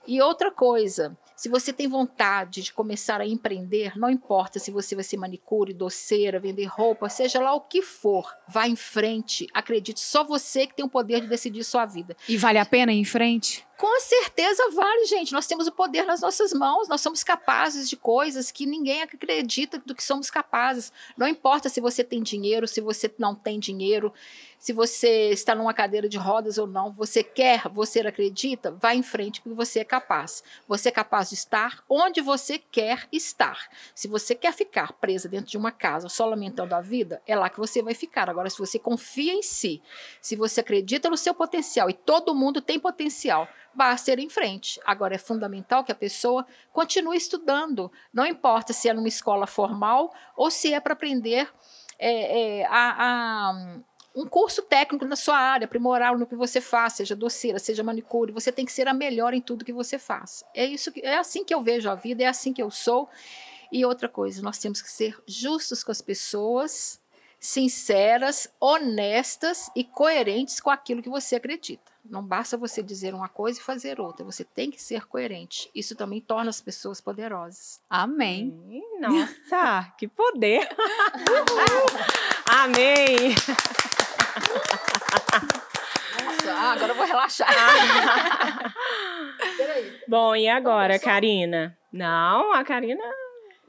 [0.07, 4.95] E outra coisa, se você tem vontade de começar a empreender, não importa se você
[4.95, 9.47] vai ser manicure, doceira, vender roupa, seja lá o que for, vá em frente.
[9.53, 12.17] Acredite, só você que tem o poder de decidir sua vida.
[12.27, 13.63] E vale a pena ir em frente?
[13.77, 15.33] Com certeza vale, gente.
[15.33, 16.89] Nós temos o poder nas nossas mãos.
[16.89, 20.93] Nós somos capazes de coisas que ninguém acredita do que somos capazes.
[21.16, 24.12] Não importa se você tem dinheiro, se você não tem dinheiro
[24.64, 29.03] se você está numa cadeira de rodas ou não, você quer, você acredita, vá em
[29.03, 30.43] frente porque você é capaz.
[30.66, 33.68] Você é capaz de estar onde você quer estar.
[33.95, 37.51] Se você quer ficar presa dentro de uma casa só lamentando a vida, é lá
[37.51, 38.31] que você vai ficar.
[38.31, 39.83] Agora, se você confia em si,
[40.18, 44.81] se você acredita no seu potencial e todo mundo tem potencial, basta ir em frente.
[44.85, 47.91] Agora, é fundamental que a pessoa continue estudando.
[48.12, 51.49] Não importa se é numa escola formal ou se é para aprender
[51.99, 53.81] é, é, a, a
[54.14, 58.33] um curso técnico na sua área, aprimorar no que você faz, seja doceira, seja manicure,
[58.33, 60.45] você tem que ser a melhor em tudo que você faz.
[60.55, 63.09] É isso que, é assim que eu vejo a vida, é assim que eu sou.
[63.72, 67.01] E outra coisa, nós temos que ser justos com as pessoas,
[67.45, 71.93] sinceras, honestas e coerentes com aquilo que você acredita.
[72.03, 75.71] Não basta você dizer uma coisa e fazer outra, você tem que ser coerente.
[75.75, 77.83] Isso também torna as pessoas poderosas.
[77.91, 78.83] Amém.
[78.99, 80.67] Nossa, que poder!
[82.49, 83.35] Amém!
[86.25, 87.51] Nossa, ah, agora eu vou relaxar.
[90.09, 91.77] Bom, e agora, Karina?
[91.93, 93.05] Não, a Karina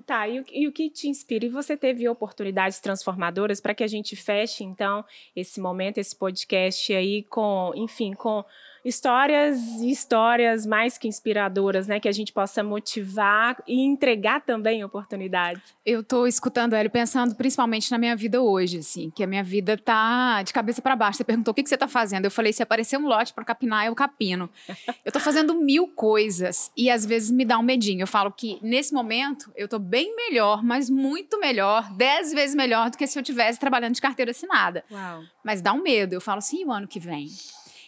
[0.05, 1.45] Tá, e o, e o, que te inspira?
[1.45, 5.03] E você teve oportunidades transformadoras para que a gente feche, então,
[5.35, 8.45] esse momento, esse podcast aí com, enfim, com
[8.85, 11.99] histórias e histórias mais que inspiradoras, né?
[11.99, 15.63] Que a gente possa motivar e entregar também oportunidades.
[15.83, 19.75] Eu tô escutando ele pensando principalmente na minha vida hoje, assim, que a minha vida
[19.75, 21.17] tá de cabeça para baixo.
[21.17, 22.25] Você perguntou o que, que você tá fazendo.
[22.25, 24.47] Eu falei, se aparecer um lote para capinar, eu capino.
[25.03, 28.03] eu tô fazendo mil coisas e às vezes me dá um medinho.
[28.03, 32.91] Eu falo que nesse momento eu tô bem melhor, mas muito melhor, dez vezes melhor
[32.91, 34.83] do que se eu tivesse trabalhando de carteira assinada.
[34.91, 35.23] Uau.
[35.43, 36.13] Mas dá um medo.
[36.13, 37.29] Eu falo assim, o ano que vem?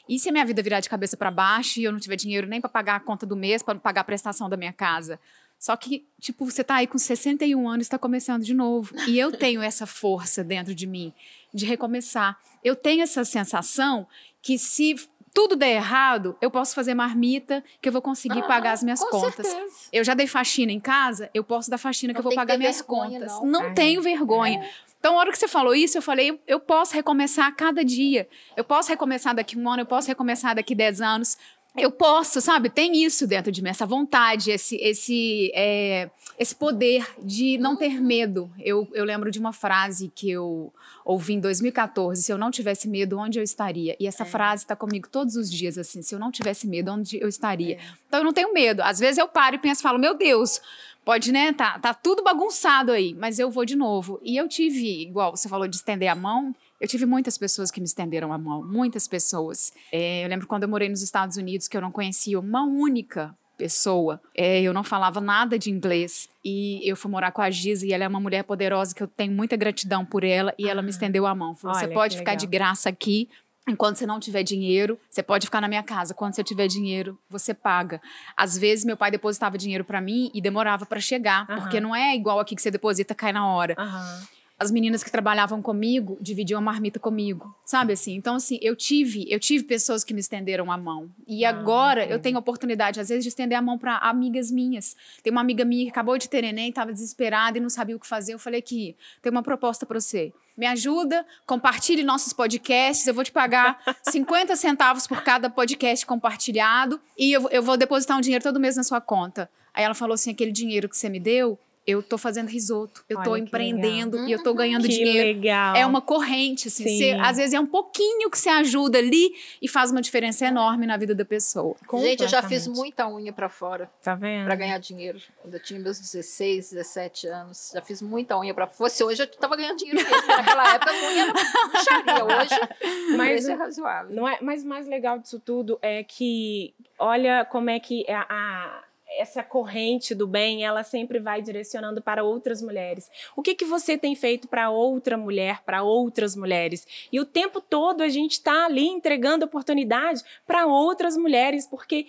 [0.07, 2.47] E se a minha vida virar de cabeça para baixo e eu não tiver dinheiro
[2.47, 5.19] nem para pagar a conta do mês, para pagar a prestação da minha casa?
[5.59, 8.95] Só que, tipo, você tá aí com 61 anos e está começando de novo.
[9.07, 11.13] E eu tenho essa força dentro de mim
[11.53, 12.39] de recomeçar.
[12.63, 14.07] Eu tenho essa sensação
[14.41, 14.95] que se
[15.33, 18.99] tudo der errado, eu posso fazer marmita que eu vou conseguir ah, pagar as minhas
[18.99, 19.47] contas.
[19.47, 19.75] Certeza.
[19.91, 22.57] Eu já dei faxina em casa, eu posso dar faxina não que eu vou pagar
[22.57, 23.33] minhas vergonha, contas.
[23.33, 24.63] Não, não tenho vergonha.
[24.63, 24.69] É.
[25.07, 28.27] Então, a hora que você falou isso, eu falei, eu posso recomeçar a cada dia.
[28.57, 31.37] Eu posso recomeçar daqui um ano, eu posso recomeçar daqui dez anos.
[31.77, 32.69] Eu posso, sabe?
[32.69, 38.01] Tem isso dentro de mim, essa vontade, esse, esse, é, esse poder de não ter
[38.01, 38.51] medo.
[38.59, 40.73] Eu, eu lembro de uma frase que eu
[41.05, 43.95] ouvi em 2014: se eu não tivesse medo, onde eu estaria?
[43.99, 44.25] E essa é.
[44.25, 47.75] frase está comigo todos os dias, assim: se eu não tivesse medo, onde eu estaria?
[47.75, 47.79] É.
[48.09, 48.81] Então eu não tenho medo.
[48.81, 50.59] Às vezes eu paro e penso, falo, meu Deus,
[51.07, 51.53] Pode, né?
[51.53, 54.19] Tá, tá tudo bagunçado aí, mas eu vou de novo.
[54.21, 57.79] E eu tive, igual você falou de estender a mão, eu tive muitas pessoas que
[57.79, 59.71] me estenderam a mão, muitas pessoas.
[59.89, 63.33] É, eu lembro quando eu morei nos Estados Unidos que eu não conhecia uma única
[63.57, 64.21] pessoa.
[64.35, 67.93] É, eu não falava nada de inglês e eu fui morar com a Giza e
[67.93, 70.89] ela é uma mulher poderosa que eu tenho muita gratidão por ela e ela me
[70.89, 71.55] estendeu a mão.
[71.55, 72.41] Falou: você pode ficar legal.
[72.41, 73.29] de graça aqui,
[73.67, 76.13] Enquanto você não tiver dinheiro, você pode ficar na minha casa.
[76.13, 78.01] Quando você tiver dinheiro, você paga.
[78.35, 81.57] Às vezes, meu pai depositava dinheiro para mim e demorava para chegar, uhum.
[81.57, 83.75] porque não é igual aqui que você deposita cai na hora.
[83.77, 84.36] Uhum.
[84.59, 88.15] As meninas que trabalhavam comigo dividiam a marmita comigo, sabe assim?
[88.15, 91.09] Então assim, eu tive, eu tive pessoas que me estenderam a mão.
[91.27, 94.95] E ah, agora eu tenho oportunidade às vezes de estender a mão para amigas minhas.
[95.21, 97.99] Tem uma amiga minha que acabou de ter neném, estava desesperada e não sabia o
[97.99, 98.33] que fazer.
[98.33, 100.33] Eu falei que tem uma proposta para você.
[100.57, 103.05] Me ajuda, compartilhe nossos podcasts.
[103.05, 103.79] Eu vou te pagar
[104.09, 108.75] 50 centavos por cada podcast compartilhado e eu, eu vou depositar um dinheiro todo mês
[108.75, 109.47] na sua conta.
[109.71, 113.17] Aí ela falou assim: aquele dinheiro que você me deu, eu tô fazendo risoto, eu
[113.17, 115.39] Olha, tô empreendendo e eu tô ganhando que dinheiro.
[115.39, 115.73] Legal.
[115.73, 116.83] É uma corrente, assim.
[116.83, 120.85] Você, às vezes é um pouquinho que você ajuda ali e faz uma diferença enorme
[120.85, 121.77] na vida da pessoa.
[121.93, 123.89] Gente, eu já fiz muita unha para fora.
[124.03, 124.43] Tá vendo?
[124.43, 125.17] Pra ganhar dinheiro.
[125.41, 127.71] Quando eu tinha meus 16, 17 anos.
[127.73, 130.27] Já fiz muita unha para Fosse hoje, eu tava ganhando dinheiro mesmo.
[130.27, 132.25] Naquela época, a unha era puxaria.
[132.25, 134.13] Hoje, mas é razoável.
[134.13, 138.25] Não é, mas o mais legal disso tudo é que, olha como é que a,
[138.29, 138.86] a
[139.17, 143.09] essa corrente do bem, ela sempre vai direcionando para outras mulheres.
[143.35, 146.85] O que, que você tem feito para outra mulher, para outras mulheres?
[147.11, 152.07] E o tempo todo a gente está ali entregando oportunidade para outras mulheres, porque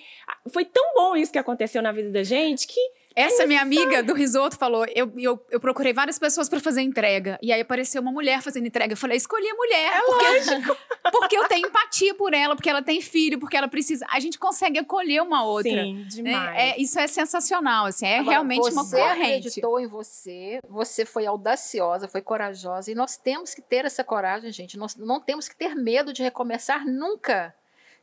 [0.49, 2.81] foi tão bom isso que aconteceu na vida da gente que
[3.19, 7.39] essa minha amiga do risoto falou: eu, eu, eu procurei várias pessoas para fazer entrega.
[7.43, 8.93] E aí apareceu uma mulher fazendo entrega.
[8.93, 9.93] Eu falei: escolhi a mulher.
[9.97, 10.77] É porque, lógico.
[11.11, 14.07] porque eu tenho empatia por ela, porque ela tem filho, porque ela precisa.
[14.11, 15.71] A gente consegue acolher uma outra.
[15.71, 16.07] Sim, né?
[16.09, 16.57] demais.
[16.57, 19.09] É, é, isso é sensacional, assim, é Agora, realmente uma corrente.
[19.11, 22.91] Você acreditou em você, você foi audaciosa, foi corajosa.
[22.91, 24.77] E nós temos que ter essa coragem, gente.
[24.77, 27.55] Nós não temos que ter medo de recomeçar nunca.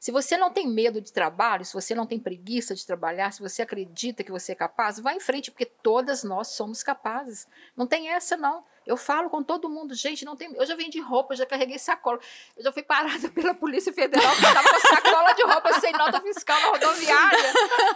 [0.05, 3.41] Se você não tem medo de trabalho, se você não tem preguiça de trabalhar, se
[3.41, 7.47] você acredita que você é capaz, vá em frente, porque todas nós somos capazes.
[7.75, 8.63] Não tem essa, não.
[8.85, 10.53] Eu falo com todo mundo, gente, não tem.
[10.53, 12.19] Eu já vendi roupa, eu já carreguei sacola.
[12.55, 16.21] Eu já fui parada pela Polícia Federal porque estava com sacola de roupa sem nota
[16.21, 17.53] fiscal na rodoviária.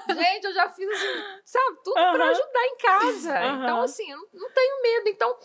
[0.09, 2.11] Gente, eu já fiz, assim, sabe, tudo uhum.
[2.11, 3.39] para ajudar em casa.
[3.39, 3.63] Uhum.
[3.63, 5.09] Então, assim, eu não, não tenho medo.
[5.09, 5.37] Então,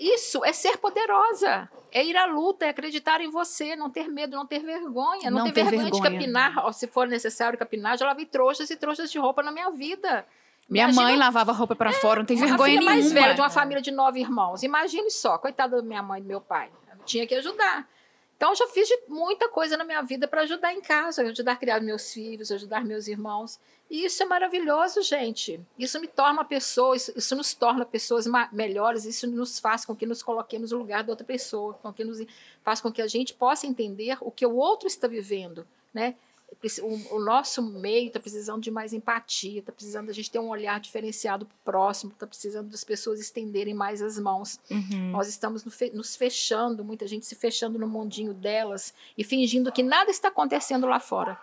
[0.00, 1.68] isso é ser poderosa.
[1.92, 5.30] É ir à luta, é acreditar em você, não ter medo, não ter vergonha.
[5.30, 7.96] Não, não ter, ter vergonha, vergonha, de capinar, se for necessário capinar.
[7.96, 10.26] Já lavei trouxas e trouxas de roupa na minha vida.
[10.68, 12.90] Minha Imagina, mãe lavava roupa para é, fora, não tem vergonha filha nenhuma.
[12.90, 14.62] mais velha de uma família de nove irmãos.
[14.62, 16.70] Imagine só, coitada da minha mãe e do meu pai.
[17.04, 17.88] tinha que ajudar.
[18.36, 21.56] Então, eu já fiz muita coisa na minha vida para ajudar em casa, ajudar a
[21.56, 23.58] criar meus filhos, ajudar meus irmãos.
[23.88, 25.60] E isso é maravilhoso, gente.
[25.78, 30.04] Isso me torna pessoa, isso, isso nos torna pessoas melhores, isso nos faz com que
[30.04, 32.20] nos coloquemos no lugar da outra pessoa, com que nos
[32.64, 36.14] faz com que a gente possa entender o que o outro está vivendo, né?
[36.82, 40.48] O, o nosso meio está precisando de mais empatia, está precisando a gente ter um
[40.48, 44.58] olhar diferenciado para o próximo, está precisando das pessoas estenderem mais as mãos.
[44.70, 45.10] Uhum.
[45.10, 49.70] Nós estamos no fe, nos fechando, muita gente se fechando no mundinho delas e fingindo
[49.70, 51.38] que nada está acontecendo lá fora.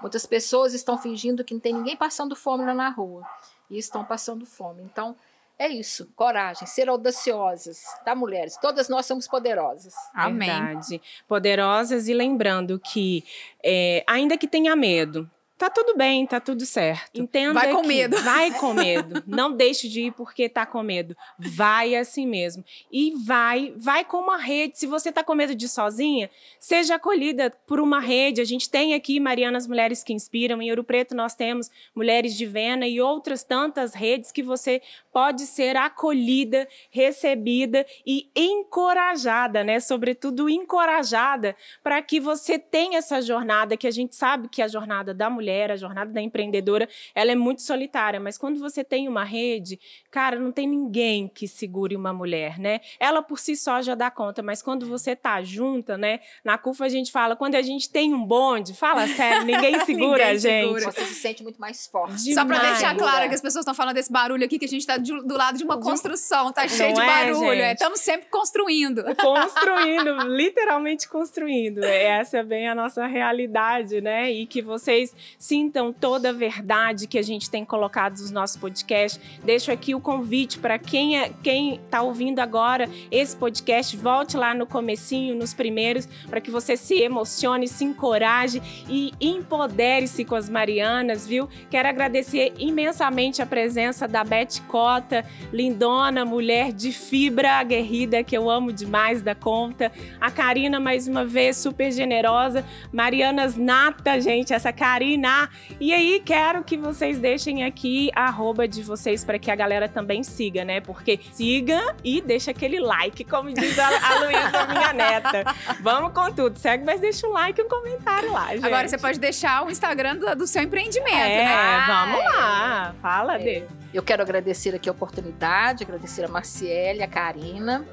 [0.00, 3.26] Muitas pessoas estão fingindo que não tem ninguém passando fome lá na rua
[3.70, 4.82] e estão passando fome.
[4.82, 5.16] Então,
[5.58, 8.56] é isso, coragem, ser audaciosas, tá, mulheres?
[8.56, 9.92] Todas nós somos poderosas.
[10.14, 10.48] Amém.
[10.48, 11.02] Verdade.
[11.26, 13.24] Poderosas e lembrando que,
[13.62, 15.28] é, ainda que tenha medo,
[15.58, 17.20] Tá tudo bem, tá tudo certo.
[17.20, 18.16] Entenda vai com medo.
[18.22, 19.24] Vai com medo.
[19.26, 21.16] Não deixe de ir porque tá com medo.
[21.36, 22.64] Vai assim mesmo.
[22.92, 24.78] E vai, vai com uma rede.
[24.78, 26.30] Se você tá com medo de ir sozinha,
[26.60, 28.40] seja acolhida por uma rede.
[28.40, 30.62] A gente tem aqui Marianas Mulheres que Inspiram.
[30.62, 34.80] Em Ouro Preto nós temos Mulheres de Vena e outras tantas redes que você
[35.12, 39.80] pode ser acolhida, recebida e encorajada, né?
[39.80, 44.68] Sobretudo encorajada para que você tenha essa jornada que a gente sabe que é a
[44.68, 48.84] jornada da mulher mulher, a jornada da empreendedora, ela é muito solitária, mas quando você
[48.84, 49.80] tem uma rede,
[50.10, 52.80] cara, não tem ninguém que segure uma mulher, né?
[53.00, 56.20] Ela por si só já dá conta, mas quando você tá junta, né?
[56.44, 60.18] Na CUFA a gente fala, quando a gente tem um bonde, fala sério, ninguém segura
[60.18, 60.66] ninguém a gente.
[60.66, 60.92] Segura.
[60.92, 62.22] Você se sente muito mais forte.
[62.22, 62.34] Demais.
[62.34, 64.86] Só pra deixar claro que as pessoas estão falando desse barulho aqui, que a gente
[64.86, 67.62] tá de, do lado de uma construção, tá cheio de é, barulho.
[67.62, 69.04] Estamos é, sempre construindo.
[69.18, 71.82] Construindo, literalmente construindo.
[71.84, 74.30] Essa é bem a nossa realidade, né?
[74.30, 79.20] E que vocês sintam toda a verdade que a gente tem colocado nos nossos podcasts.
[79.44, 84.52] Deixo aqui o convite para quem é, quem está ouvindo agora esse podcast, volte lá
[84.52, 90.48] no comecinho, nos primeiros, para que você se emocione, se encoraje e empodere-se com as
[90.48, 91.48] Marianas, viu?
[91.70, 98.50] Quero agradecer imensamente a presença da Beth Cota, lindona, mulher de fibra aguerrida, que eu
[98.50, 99.92] amo demais da conta.
[100.20, 102.64] A Karina, mais uma vez, super generosa.
[102.92, 105.50] Marianas nata, gente, essa Karina terminar.
[105.78, 109.88] E aí, quero que vocês deixem aqui a arroba de vocês para que a galera
[109.88, 110.80] também siga, né?
[110.80, 115.44] Porque siga e deixa aquele like, como diz a, a Luísa, minha neta.
[115.80, 116.58] Vamos com tudo.
[116.58, 118.64] Segue, mas deixa um like e um comentário lá, gente.
[118.64, 121.84] Agora você pode deixar o Instagram do, do seu empreendimento, é, né?
[121.86, 122.94] vamos lá.
[123.00, 123.38] Fala, É.
[123.38, 123.64] Dê.
[123.92, 127.86] Eu quero agradecer aqui a oportunidade, agradecer a Marciele, a Karina,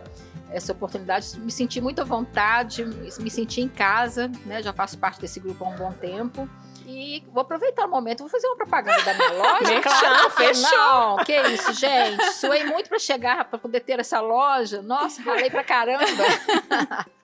[0.52, 4.62] essa oportunidade, me senti muito à vontade, me senti em casa, né?
[4.62, 6.50] Já faço parte desse grupo há um bom tempo.
[6.86, 9.82] E vou aproveitar o momento, vou fazer uma propaganda da minha loja.
[9.82, 10.72] Claro, fechou.
[10.72, 12.24] Não, que isso, gente.
[12.34, 14.82] Suei muito para chegar, para poder ter essa loja.
[14.82, 16.04] Nossa, ralei pra caramba.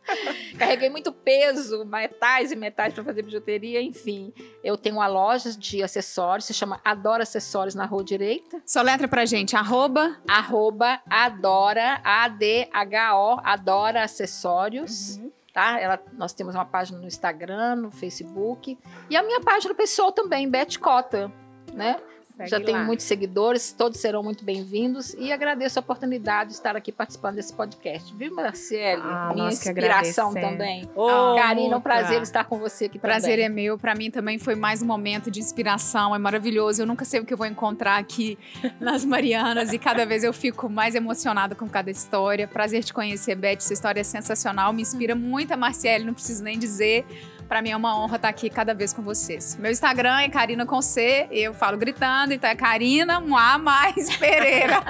[0.57, 4.33] Carreguei muito peso, metais e metais para fazer bijuteria, enfim.
[4.63, 8.61] Eu tenho uma loja de acessórios, se chama Adora Acessórios na Rua Direita.
[8.65, 10.17] Só letra pra gente, arroba.
[10.27, 15.17] Arroba Adora, A-D-H-O, Adora Acessórios.
[15.17, 15.31] Uhum.
[15.53, 15.79] Tá?
[15.79, 18.77] Ela, nós temos uma página no Instagram, no Facebook.
[19.09, 21.31] E a minha página pessoal também, Beth Cota,
[21.73, 21.99] né?
[22.37, 22.83] Segue Já tenho lá.
[22.85, 25.13] muitos seguidores, todos serão muito bem-vindos.
[25.15, 28.13] E agradeço a oportunidade de estar aqui participando desse podcast.
[28.15, 29.01] Viu, Marcele?
[29.03, 30.89] Ah, Minha inspiração também.
[30.95, 31.81] Ô, Karina, um Muca.
[31.81, 33.45] prazer estar com você aqui Prazer também.
[33.45, 33.77] é meu.
[33.77, 36.15] Pra mim também foi mais um momento de inspiração.
[36.15, 36.81] É maravilhoso.
[36.81, 38.37] Eu nunca sei o que eu vou encontrar aqui
[38.79, 42.47] nas Marianas e cada vez eu fico mais emocionada com cada história.
[42.47, 43.59] Prazer te conhecer, Beth.
[43.61, 44.71] Sua história é sensacional.
[44.73, 47.05] Me inspira muito a Marciele, não preciso nem dizer.
[47.51, 49.57] Pra mim é uma honra estar aqui cada vez com vocês.
[49.59, 51.27] Meu Instagram é Karina com C.
[51.29, 54.81] Eu falo gritando, então é Karina Moá mais Pereira.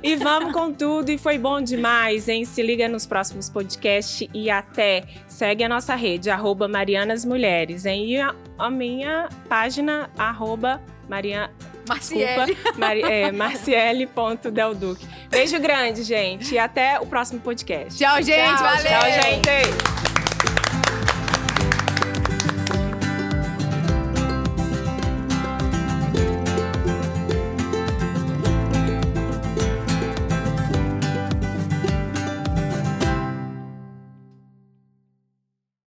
[0.00, 2.44] E vamos com tudo, e foi bom demais, hein?
[2.44, 8.06] Se liga nos próximos podcasts e até segue a nossa rede, arroba Marianas Mulheres, hein?
[8.06, 11.50] E a, a minha página, arroba Maria,
[11.88, 12.56] Marciele.
[12.76, 13.32] Mari, é.
[15.30, 17.98] Beijo grande, gente, e até o próximo podcast.
[17.98, 18.54] Tchau, gente.
[18.54, 18.84] Tchau, valeu.
[18.84, 20.15] Tchau, gente!